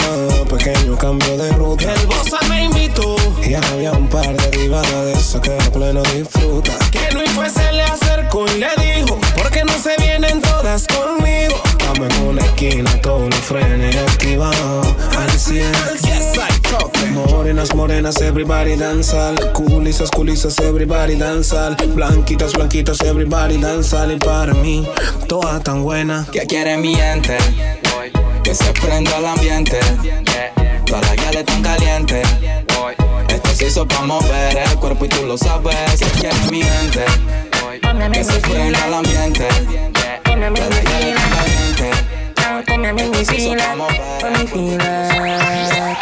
[0.48, 1.92] pequeño cambio de ruta.
[1.92, 3.16] El bossa me invitó.
[3.42, 6.72] Y había un par de derivadas de eso que a pleno disfruta.
[6.90, 10.86] Que Luis fue, se le acercó y le dijo: ¿Por qué no se vienen todas
[10.86, 11.56] conmigo?
[11.93, 14.86] Dame en una esquina, todos los frenes activados
[15.18, 15.72] al 100.
[16.05, 16.97] Yes, I talk.
[17.12, 19.34] Morenas, morenas, everybody danzal.
[19.53, 21.74] Culizas, culizas, everybody danzal.
[21.88, 24.12] Blanquitas, blanquitas, everybody danzal.
[24.12, 24.86] Y para mí,
[25.26, 26.28] toda tan buena.
[26.30, 27.36] ¿Qué quiere mi gente?
[28.45, 29.80] Que se prenda el ambiente.
[30.86, 32.28] Todas las gales tan calientes.
[33.28, 35.99] Esto se hizo pa' mover el cuerpo y tú lo sabes.
[35.99, 37.05] ¿Qué quiere mi gente?
[38.12, 39.49] Que se prenda el ambiente.
[40.22, 41.59] Todas las gales tan calientes.
[41.80, 43.56] Esto se hizo
[44.20, 45.96] pa' mover.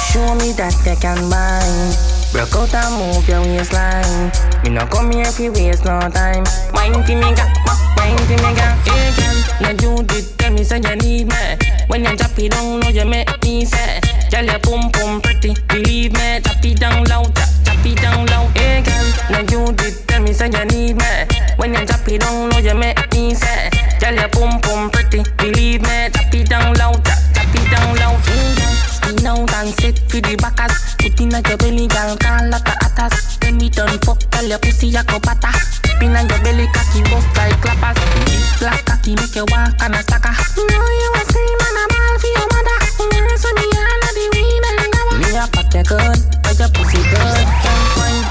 [0.00, 1.96] Show me that they can bind.
[2.32, 4.30] Broke out and move your waistline.
[4.62, 6.44] Me no come here if you waste no time.
[6.74, 7.48] Wine to me, got
[7.96, 11.56] wine to me, got Hey girl, now you did tell me say you need me.
[11.88, 14.00] When you drop it down, know you make me say.
[14.30, 16.40] Girl, your pum pum pretty, believe me.
[16.40, 18.46] Drop it down low, drop, drop it down low.
[18.54, 21.26] Hey girl, now you did tell me say you need me.
[21.56, 23.77] When you drop it down, know you make me say.
[24.00, 26.08] Girl, your pum pum pretty, believe me.
[26.10, 28.20] Drop it down low, drop, drop it down.
[28.22, 28.78] Hey
[29.08, 30.74] spin out and sit for the backers.
[30.98, 33.38] Put in your belly, girl, call like a atas.
[33.40, 35.52] Then me done fuck, tell your pussy a go pata.
[35.82, 37.98] Spin on your belly, cocky bust like clappers.
[38.26, 40.34] Big black cocky make you walk on a stacker.
[40.56, 42.78] Know you a scream and a ball for your mother.
[43.08, 44.24] Girl, so me all of the
[44.68, 45.16] and cover.
[45.18, 47.46] Me a fuck you good, but your pussy good.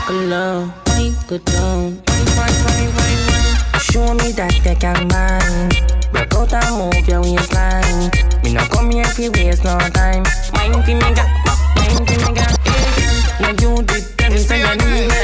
[0.07, 1.99] Below, wine, good down.
[2.07, 2.96] Wine, wine, wine, wine, wine.
[3.91, 5.71] Show me that you can mind.
[6.11, 8.11] Rock out and move your waistline.
[8.43, 10.23] Me no come here if you waste no time.
[10.53, 11.29] Mind to me, got,
[11.79, 12.51] mind to me, got.
[13.39, 15.16] Now you did tell me say you need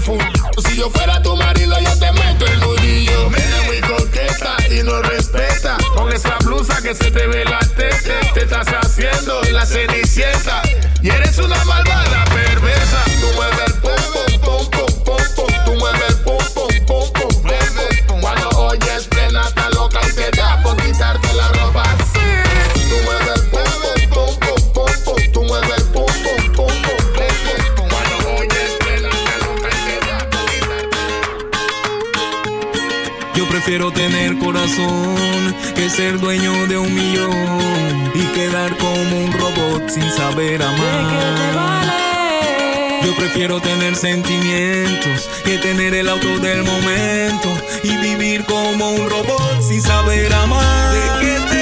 [0.00, 0.18] full.
[0.66, 3.28] Si yo fuera tu marido, yo te meto el nudillo.
[3.28, 5.76] Eres muy coqueta y no respeta.
[5.94, 10.62] Con esa blusa que se te ve la teta, te estás haciendo la cenicienta.
[11.02, 12.24] Y eres una malvada
[34.76, 41.90] corazón que ser dueño de un millón y quedar como un robot sin saber amar.
[43.04, 47.48] Yo prefiero tener sentimientos que tener el auto del momento
[47.82, 50.92] y vivir como un robot sin saber amar.
[50.92, 51.59] ¿De qué te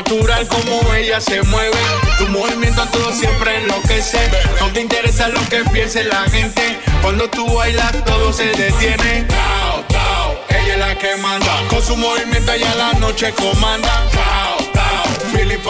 [0.00, 1.76] Supernatural como ella se mueve.
[2.16, 4.18] Tu movimiento a todo siempre enloquece.
[4.58, 6.78] No te interesa lo que piense la gente.
[7.02, 9.24] Cuando tú bailas todo se detiene.
[9.24, 11.62] Tao, tao, ella es la que manda.
[11.68, 14.06] Con su movimiento ella la noche comanda.
[14.10, 15.60] Tao, tao, Philip.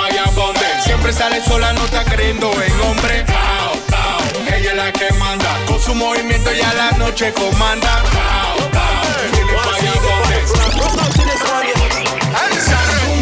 [0.85, 3.25] Siempre sale sola, no está creyendo en hombre.
[3.25, 5.59] Tao, tao, ella es la que manda.
[5.67, 8.03] Con su movimiento ella la noche comanda.
[8.13, 8.91] Tao, tao,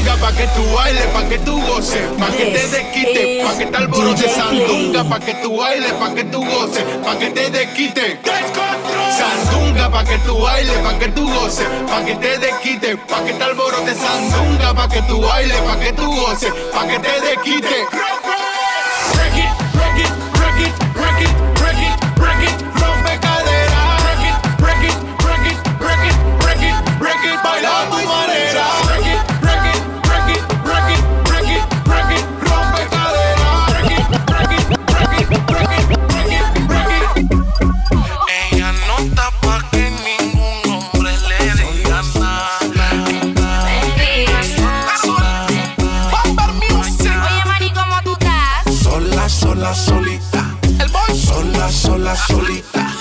[0.09, 3.67] Sandunga pa' que tú bailes, pa' que tú goces, pa' que te desquite, pa' que
[3.67, 8.19] te alborote Sandunga pa' que tú bailes, pa' que tú goces, pa' que te desquite
[9.19, 13.33] Sandunga pa' que tú bailes, pa' que tú goces, pa' que te desquite, pa' que
[13.35, 18.28] te alborote Sandunga pa' que tú bailes, pa' que tú goces, pa' que te desquite
[52.27, 52.95] solita.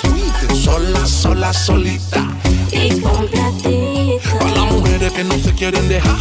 [0.53, 2.27] Sola, sola, solita.
[2.71, 4.37] Y con platito.
[4.39, 6.15] Para las mujeres que no se quieren dejar.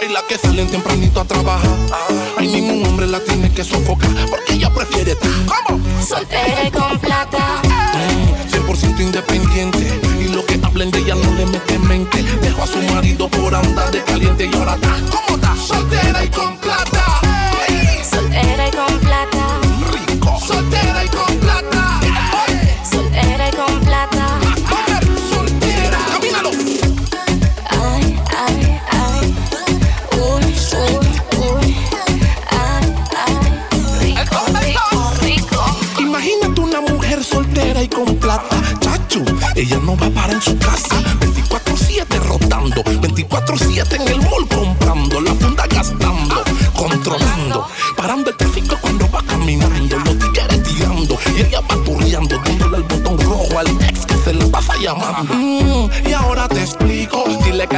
[0.00, 1.76] Hay las que salen tempranito a trabajar.
[2.38, 4.10] Hay ningún hombre la tiene que sofocar.
[4.28, 5.30] Porque ella prefiere estar.
[5.46, 5.80] ¿Cómo?
[6.04, 7.62] Soltera y con plata.
[7.64, 10.00] Mm, 100% independiente.
[10.20, 12.22] Y lo que hablen de ella no le mete mente.
[12.42, 14.96] Dejó a su marido por andar de caliente y ahora está.
[15.10, 15.56] ¿Cómo está?
[15.56, 16.65] Soltera y con plata.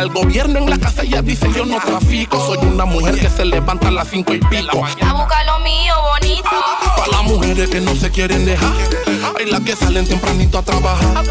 [0.08, 2.38] El gobierno en la casa ella dice yo no trafico.
[2.46, 4.84] Soy una mujer que se levanta a las cinco y pico.
[5.02, 6.48] A buscar lo mío, bonito.
[6.96, 8.72] Para las mujeres que no se quieren dejar.
[9.38, 11.24] Hay las que salen tempranito a trabajar.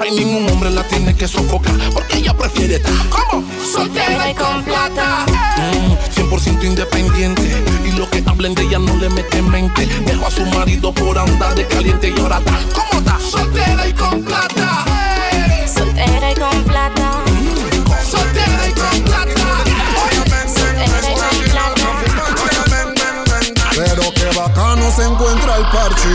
[0.00, 1.74] Hay ningún hombre la tiene que sofocar.
[1.92, 2.92] Porque ella prefiere estar.
[3.08, 3.44] ¿Cómo?
[3.72, 5.24] Soltera y con plata.
[5.56, 7.62] Mm, 100% independiente.
[7.86, 9.86] Y lo que hablen de ella no le mete mente.
[10.06, 12.58] Dejó a su marido por andar de caliente y ahora está.
[12.74, 13.18] ¿Cómo está?
[13.20, 14.93] Soltera y con plata.
[24.94, 26.08] Se encuentra el parche.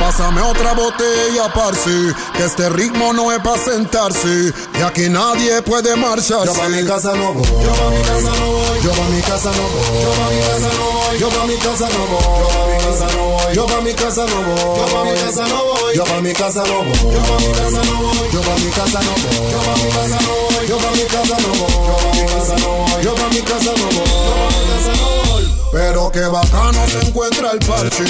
[0.00, 2.14] Pásame otra botella, parce.
[2.36, 4.52] Que este ritmo no es para sentarse.
[4.78, 6.46] Y aquí nadie puede marcharse.
[6.46, 7.44] Yo pa' mi casa no voy.
[7.62, 8.80] Yo pa' mi casa no voy.
[8.82, 11.18] Yo pa' mi casa no voy.
[11.18, 12.34] Yo pa' mi casa no voy.
[12.34, 13.54] Yo pa' mi casa no voy.
[13.54, 14.76] Yo pa' mi casa no voy.
[14.76, 15.94] Yo pa' mi casa no voy.
[15.94, 18.32] Yo pa' mi casa no voy.
[18.32, 19.42] Yo pa' mi casa no voy.
[19.42, 20.66] Yo pa' mi casa no voy.
[20.68, 21.86] Yo pa' mi casa no voy.
[21.86, 23.04] Yo pa' mi casa no voy.
[23.04, 24.31] Yo pa' mi casa no voy.
[25.72, 28.04] Pero qué bacano se encuentra el parche.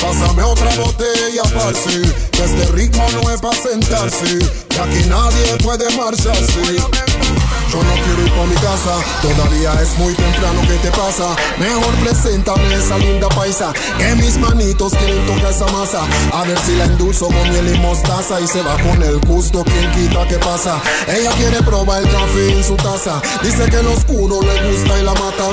[0.00, 2.00] Pásame otra botella, parce.
[2.30, 4.38] Que este ritmo no es para sentarse.
[4.68, 7.17] Que aquí nadie puede marcharse.
[7.70, 11.36] Yo no quiero ir pa' mi casa, todavía es muy temprano, ¿qué te pasa?
[11.58, 16.00] Mejor preséntame esa linda paisa, que mis manitos quieren tocar esa masa.
[16.32, 19.64] A ver si la endulzo con miel y mostaza y se va con el gusto,
[19.64, 20.80] quien quita qué pasa.
[21.08, 25.04] Ella quiere probar el café en su taza, dice que lo oscuro le gusta y
[25.04, 25.44] la mata.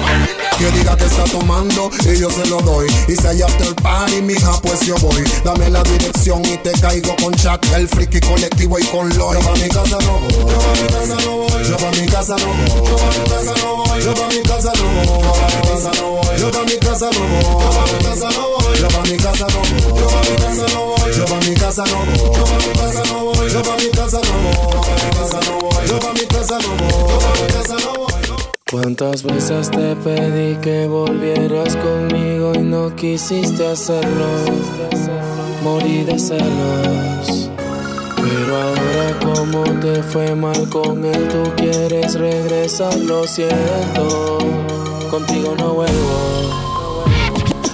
[0.58, 2.88] Que diga que está tomando y yo se lo doy.
[3.10, 5.22] Y si hay after party, mija, pues yo voy.
[5.44, 9.34] Dame la dirección y te caigo con Jack, el friki colectivo y con Lloyd.
[9.34, 12.05] Yo pa' mi casa no voy, yo pa' mi casa no voy.
[12.06, 13.86] Casa no voy, yo pa' mi casa no voy.
[14.06, 17.46] Yo mi casa no voy, yo pa' mi casa no voy.
[17.56, 19.46] Yo pa' mi casa no voy, yo pa' mi casa
[20.74, 21.14] no voy.
[21.16, 24.56] Yo pa' mi casa no voy, yo pa' mi casa no voy.
[24.56, 26.96] Yo mi casa no voy, yo pa' mi casa no voy.
[27.08, 28.14] Yo mi casa no voy.
[28.70, 34.28] ¿Cuántas veces te pedí que volvieras conmigo y no quisiste hacerlo?
[35.64, 37.35] Morí de celos.
[38.28, 44.40] Pero ahora como te fue mal con él, tú quieres regresar, lo siento.
[45.12, 47.04] Contigo no vuelvo.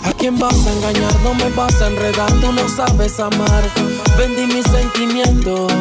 [0.03, 1.15] ¿A quién vas a engañar?
[1.23, 3.63] No me vas a enredar, tú no sabes amar.
[4.17, 5.71] Vendí mis sentimientos,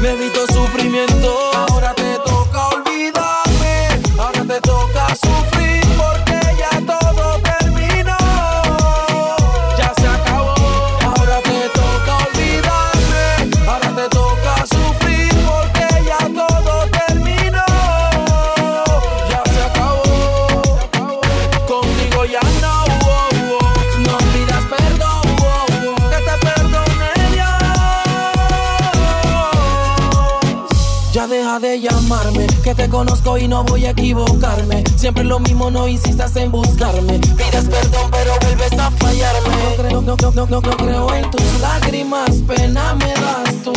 [0.00, 1.34] me evito sufrimiento.
[1.56, 2.37] Ahora te toca
[31.60, 34.84] de llamarme, que te conozco y no voy a equivocarme.
[34.96, 37.18] Siempre lo mismo, no insistas en buscarme.
[37.18, 40.02] Pides perdón, pero vuelves a fallarme.
[40.04, 43.54] No creo, no creo en tus lágrimas, pena me das.
[43.64, 43.72] Tú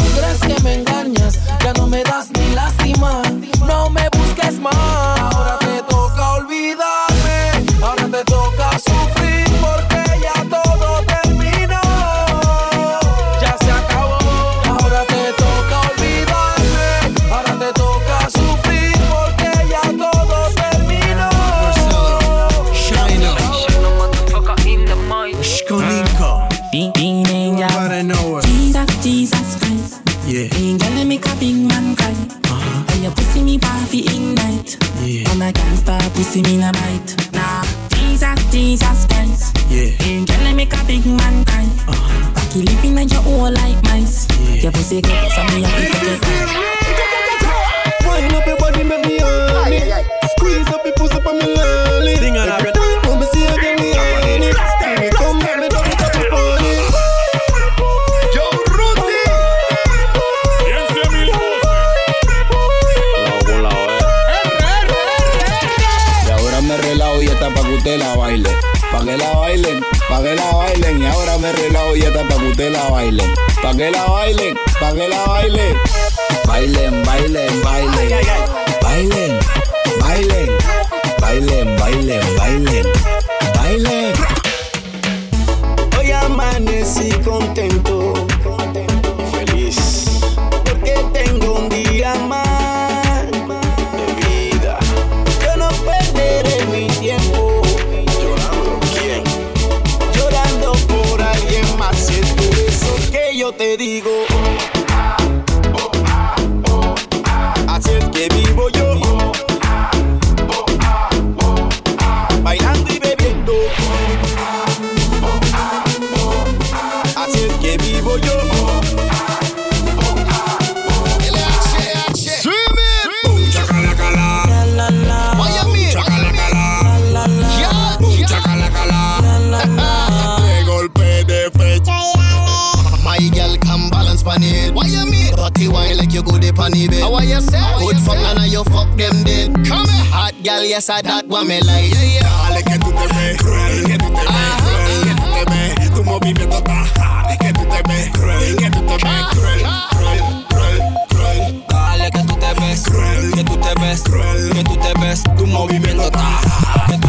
[135.91, 137.01] me like you good upon the bed.
[137.01, 137.59] How are you say?
[137.79, 139.53] Good fuck and I you fuck them dead.
[139.67, 140.11] Come here.
[140.15, 141.91] Hot girl, yes, I that what me like.
[141.91, 142.47] Yeah, yeah.
[142.47, 145.93] Dale que tú te ves cruel, que tú te ves cruel, que tú te ves.
[145.93, 149.61] Tu movimiento está hot, que tú te ves cruel, que tú te ves cruel,
[149.91, 150.79] cruel, cruel,
[151.09, 151.63] cruel.
[151.67, 155.23] Dale que tú te ves cruel, que tú te ves cruel, que tú te ves.
[155.37, 157.00] Tu movimiento está hot.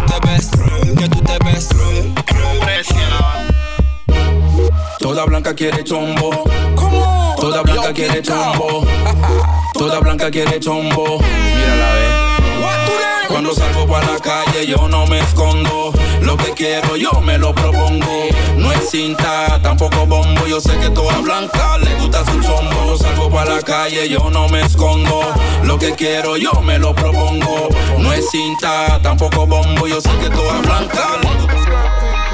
[5.22, 5.54] Hard.
[5.54, 6.44] quiere chombo.
[7.36, 8.84] Toda blanca quiere chombo.
[9.74, 11.18] Toda blanca quiere chombo.
[11.18, 12.32] Mírala, ve.
[13.28, 15.92] Cuando salgo para la calle yo no me escondo.
[16.20, 18.28] Lo que quiero yo me lo propongo.
[18.56, 20.46] No es cinta, tampoco bombo.
[20.46, 22.70] Yo sé que toda blanca le gusta su chombo.
[22.74, 25.22] Cuando salgo para la calle yo no me escondo.
[25.64, 27.68] Lo que quiero yo me lo propongo.
[27.98, 29.86] No es cinta, tampoco bombo.
[29.86, 31.32] Yo sé que toda blanca le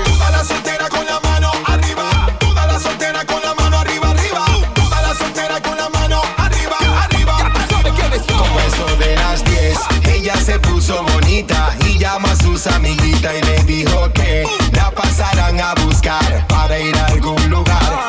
[0.05, 1.38] Toda la soltera con la mano.
[3.09, 4.45] Toda la soltera con la mano arriba, arriba.
[4.75, 7.39] Toda la soltera con la mano arriba, arriba.
[7.39, 9.79] Ya Como eso de las 10,
[10.15, 15.59] ella se puso bonita y llama a sus amiguitas y le dijo que la pasarán
[15.59, 18.09] a buscar para ir a algún lugar,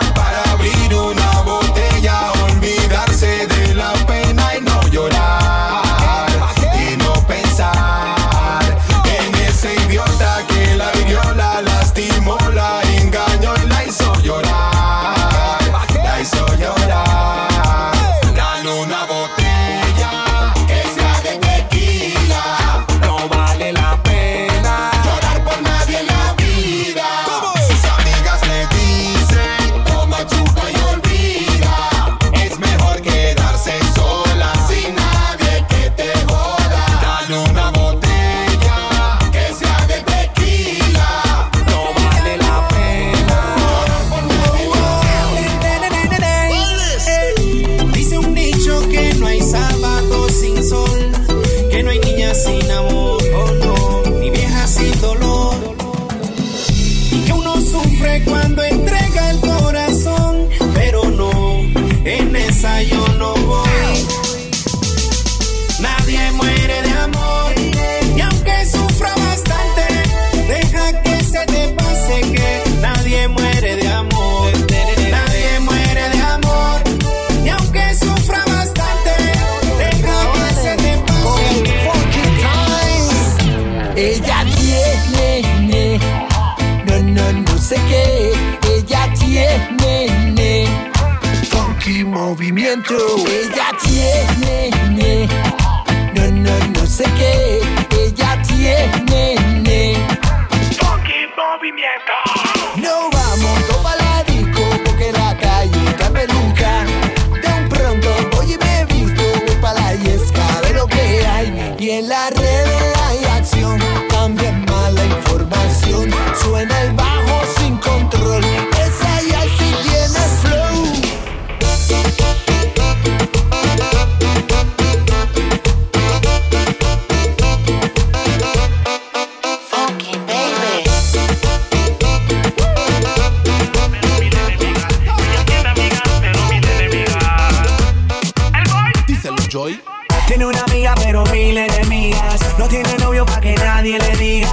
[140.39, 144.49] Tiene una amiga pero mil enemigas No tiene novio pa' que nadie le diga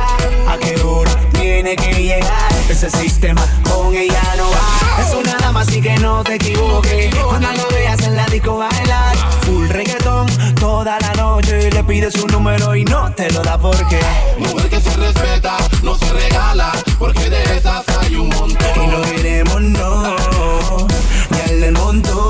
[0.48, 2.52] A qué hora tiene que llegar.
[2.68, 5.00] Ese sistema con ella no va.
[5.00, 7.14] Es una dama así que no te equivoques.
[7.14, 10.26] Cuando lo veas en la disco bailar Full reggaetón
[10.56, 11.70] toda la noche.
[11.70, 14.00] Le pides su número y no te lo da porque
[14.38, 18.82] Mujer que se respeta, no se regala, porque de esas hay un montón.
[18.82, 20.16] Y no queremos no
[21.30, 22.25] Ni el del montón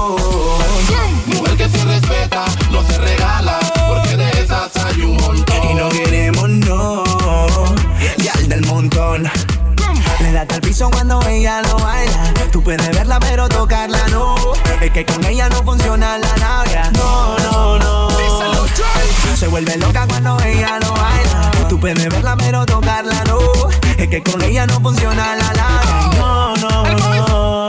[10.48, 12.32] Al piso cuando ella lo baila.
[12.50, 14.34] Tú puedes verla pero tocarla no.
[14.80, 18.08] Es que con ella no funciona la navia No, no, no.
[19.36, 21.50] Se vuelve loca cuando ella lo baila.
[21.68, 23.38] Tú puedes verla pero tocarla no.
[23.98, 26.84] Es que con ella no funciona la navia No, no,
[27.28, 27.68] no.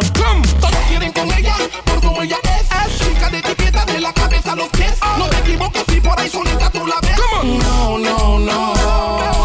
[0.59, 1.55] Todos quieren con ella,
[1.85, 2.97] por como ella es.
[2.99, 4.93] Chica de etiqueta de la cabeza a los pies.
[5.17, 7.17] No te equivoques si por ahí solita tú la ves.
[7.43, 9.36] No, no, no.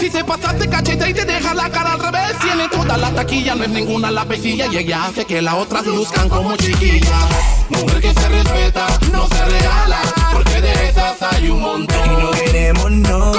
[0.00, 2.38] Si se pasaste cacheta y te deja la cara al revés.
[2.40, 4.66] Tiene toda la taquilla, no es ninguna la pesilla.
[4.66, 7.24] Y ella hace que las otras luzcan como chiquillas.
[7.68, 10.00] Mujer que se respeta, no se regala,
[10.32, 12.12] porque de esas hay un montón.
[12.12, 13.32] Y no queremos no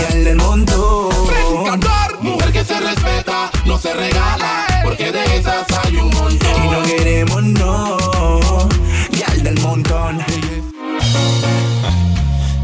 [0.00, 1.14] Y al del montón
[2.20, 6.64] Mujer que se respeta, no se regala, porque de esas hay un montón.
[6.64, 8.68] Y no queremos no
[9.10, 10.24] Y al del montón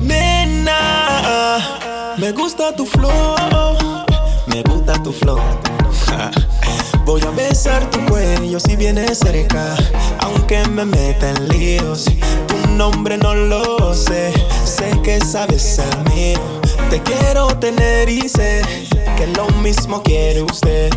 [0.01, 1.70] Nena,
[2.19, 3.37] me gusta tu flow,
[4.47, 5.41] me gusta tu flow.
[7.05, 9.77] Voy a besar tu cuello si vienes cerca,
[10.21, 12.05] aunque me meta en líos.
[12.47, 14.33] Tu nombre no lo sé,
[14.65, 16.39] sé que sabes el mío.
[16.89, 18.63] Te quiero tener y sé
[19.17, 20.91] que lo mismo quiere usted.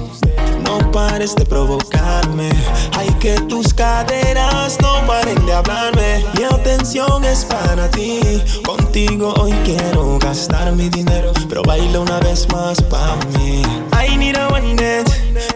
[0.63, 2.49] No pares de provocarme.
[2.97, 6.25] Hay que tus caderas no paren de hablarme.
[6.37, 8.19] Mi atención es para ti.
[8.65, 13.61] Contigo hoy quiero gastar mi dinero, pero baila una vez más para mí.
[13.93, 14.53] I need a.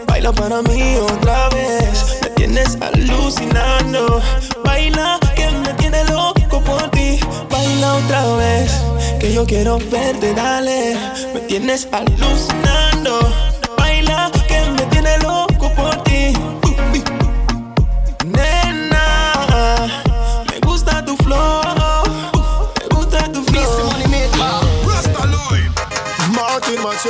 [0.06, 2.18] Baila para mí otra vez.
[2.22, 4.20] Me tienes alucinando.
[4.64, 7.20] Baila que me tiene loco por ti.
[7.50, 8.72] Baila otra vez.
[9.20, 10.96] Que yo quiero verte, dale.
[11.34, 12.77] Me tienes alucinando.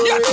[0.07, 0.28] Yeah,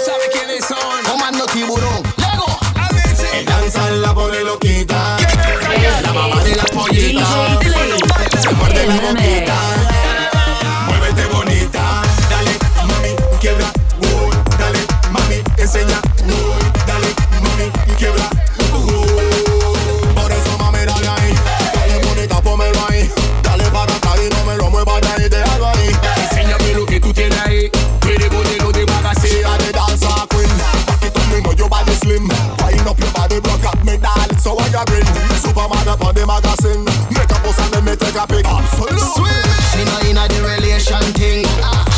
[38.16, 38.46] take a pic.
[38.46, 39.30] Absolutely.
[39.72, 41.44] She know inna the relation thing.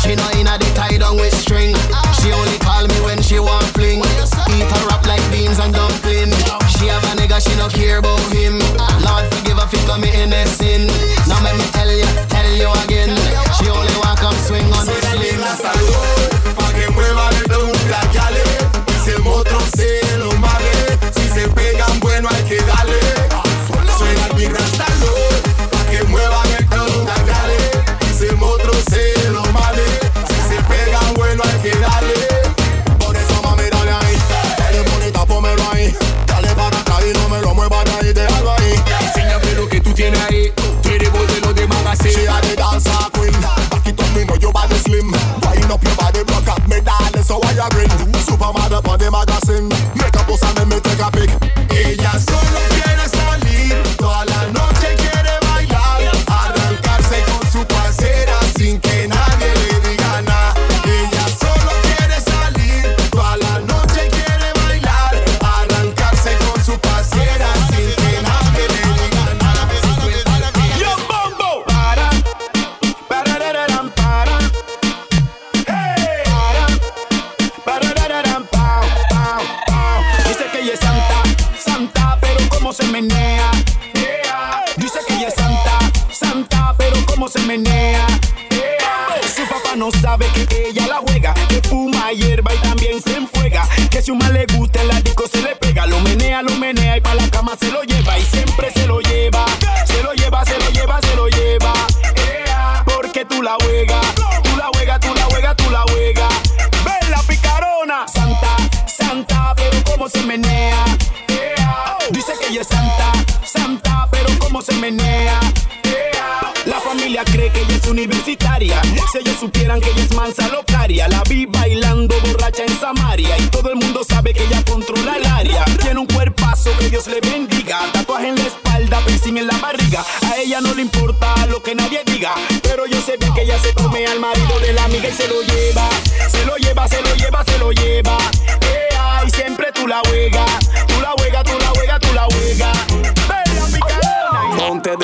[0.02, 1.74] She know inna the tie down with string.
[2.20, 4.00] She only call me when she want fling.
[4.00, 6.32] Eat her up like beans and dumpling.
[6.74, 8.17] She have a nigga, she no care about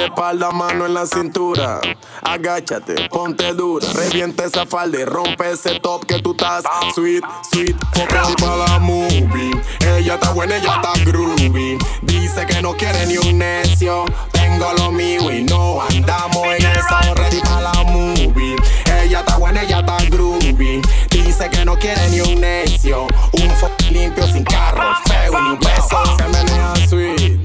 [0.04, 1.80] espalda, mano en la cintura.
[2.22, 3.86] Agáchate, ponte dura.
[3.94, 6.64] Revienta esa falda y rompe ese top que tú estás.
[6.94, 9.52] Sweet, sweet, focal para la movie.
[9.96, 11.78] Ella está buena, ella está groovy.
[12.02, 14.04] Dice que no quiere ni un necio.
[14.32, 17.00] Tengo lo mío y no andamos en esa.
[17.14, 18.56] Ready para la movie.
[19.02, 20.82] Ella está buena, ella está groovy.
[21.10, 23.06] Dice que no quiere ni un necio.
[23.32, 26.16] Un fuck limpio sin carro feo ni un beso.
[26.16, 27.43] Se menea sweet.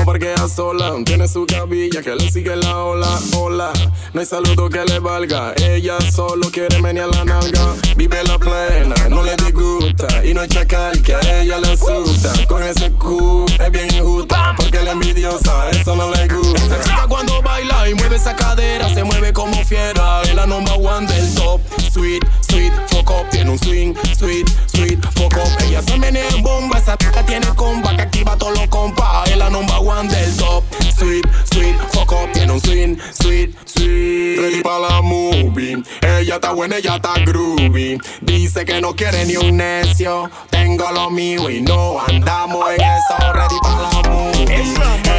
[0.00, 3.70] No porque ella sola, tiene su cabilla que le sigue la ola, hola.
[4.14, 7.74] No hay saludo que le valga, ella solo quiere menear la nalga.
[7.96, 10.24] Vive la plena, no le disgusta.
[10.24, 12.32] Y no hay chacal que a ella le asusta.
[12.48, 16.62] Con ese Q es bien injusta, porque la envidiosa, eso no le gusta.
[16.62, 20.22] Esta chica cuando baila y mueve esa cadera, se mueve como fiera.
[20.22, 21.60] Es la number one del top.
[21.92, 25.48] Sweet, sweet, fuck up, tiene un swing, sweet, sweet, fuck up.
[25.64, 29.30] Ella se menea en bomba, esa chica tiene comba que activa todos los compas.
[29.30, 30.64] Es la number one del top.
[30.98, 34.40] Sweet, sweet, fuck up, tiene un swing, sweet, sweet.
[34.40, 35.82] Ready para la movie.
[36.02, 37.98] ella está buena, ella está groovy.
[38.20, 40.30] Dice que no quiere ni un necio.
[40.50, 43.32] Tengo lo mío y no andamos en eso.
[43.32, 44.44] Ready para la movie.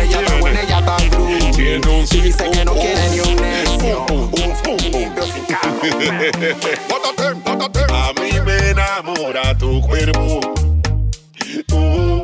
[0.01, 1.51] Ella está buena, ella está groovy.
[2.21, 3.70] Dice que no quiere ni un necio.
[7.89, 10.39] A mí me enamora tu cuerpo.
[11.67, 12.21] Tú,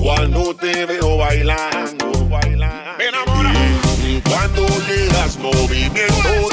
[0.00, 2.98] cuando te veo bailando, bailando.
[2.98, 3.52] Me enamora.
[4.24, 6.47] Cuando le das movimiento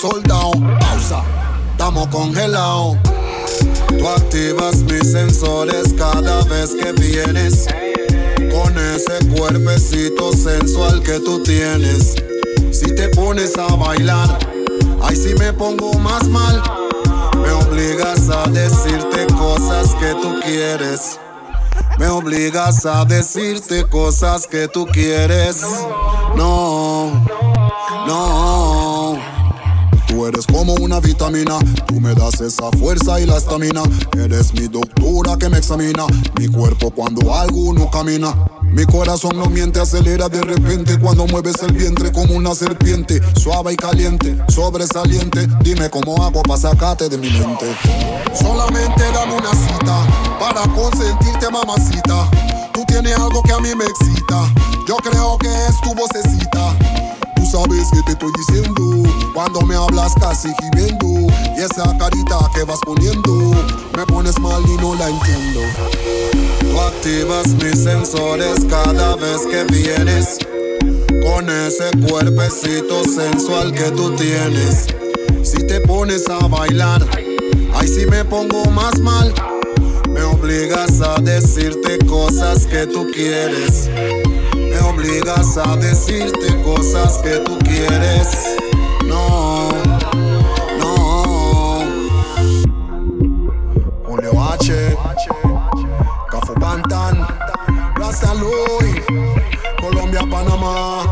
[0.00, 1.22] soldado Pausa,
[1.72, 2.96] estamos congelados
[3.88, 7.66] Tú activas mis sensores cada vez que vienes
[8.52, 12.14] Con ese cuerpecito sensual que tú tienes
[12.70, 14.38] Si te pones a bailar
[15.02, 16.62] Ay, si me pongo más mal,
[17.42, 21.18] me obligas a decirte cosas que tú quieres.
[21.98, 25.62] Me obligas a decirte cosas que tú quieres.
[26.36, 26.79] No.
[30.30, 33.82] Eres como una vitamina, tú me das esa fuerza y la estamina.
[34.16, 36.06] Eres mi doctora que me examina,
[36.38, 38.34] mi cuerpo cuando algo no camina.
[38.62, 43.72] Mi corazón no miente, acelera de repente cuando mueves el vientre como una serpiente, suave
[43.72, 45.48] y caliente, sobresaliente.
[45.62, 47.66] Dime cómo hago para sacarte de mi mente.
[48.32, 52.30] Solamente dame una cita para consentirte, mamacita.
[52.72, 54.54] Tú tienes algo que a mí me excita.
[54.86, 56.99] Yo creo que es tu vocecita.
[57.50, 62.78] Sabes que te estoy diciendo cuando me hablas casi gimiendo y esa carita que vas
[62.86, 63.50] poniendo
[63.96, 65.60] me pones mal y no la entiendo.
[66.60, 70.38] Tú activas mis sensores cada vez que vienes
[71.24, 74.86] con ese cuerpecito sensual que tú tienes.
[75.42, 77.04] Si te pones a bailar,
[77.74, 79.34] ay si me pongo más mal.
[80.08, 83.90] Me obligas a decirte cosas que tú quieres.
[85.00, 88.58] Obligas a decirte cosas que tú quieres.
[89.06, 89.70] No,
[90.78, 91.80] no.
[94.04, 94.98] Julio H.
[96.30, 97.26] Cafo Bantan.
[97.96, 99.02] Rasta Louis.
[99.80, 101.09] Colombia, Panamá.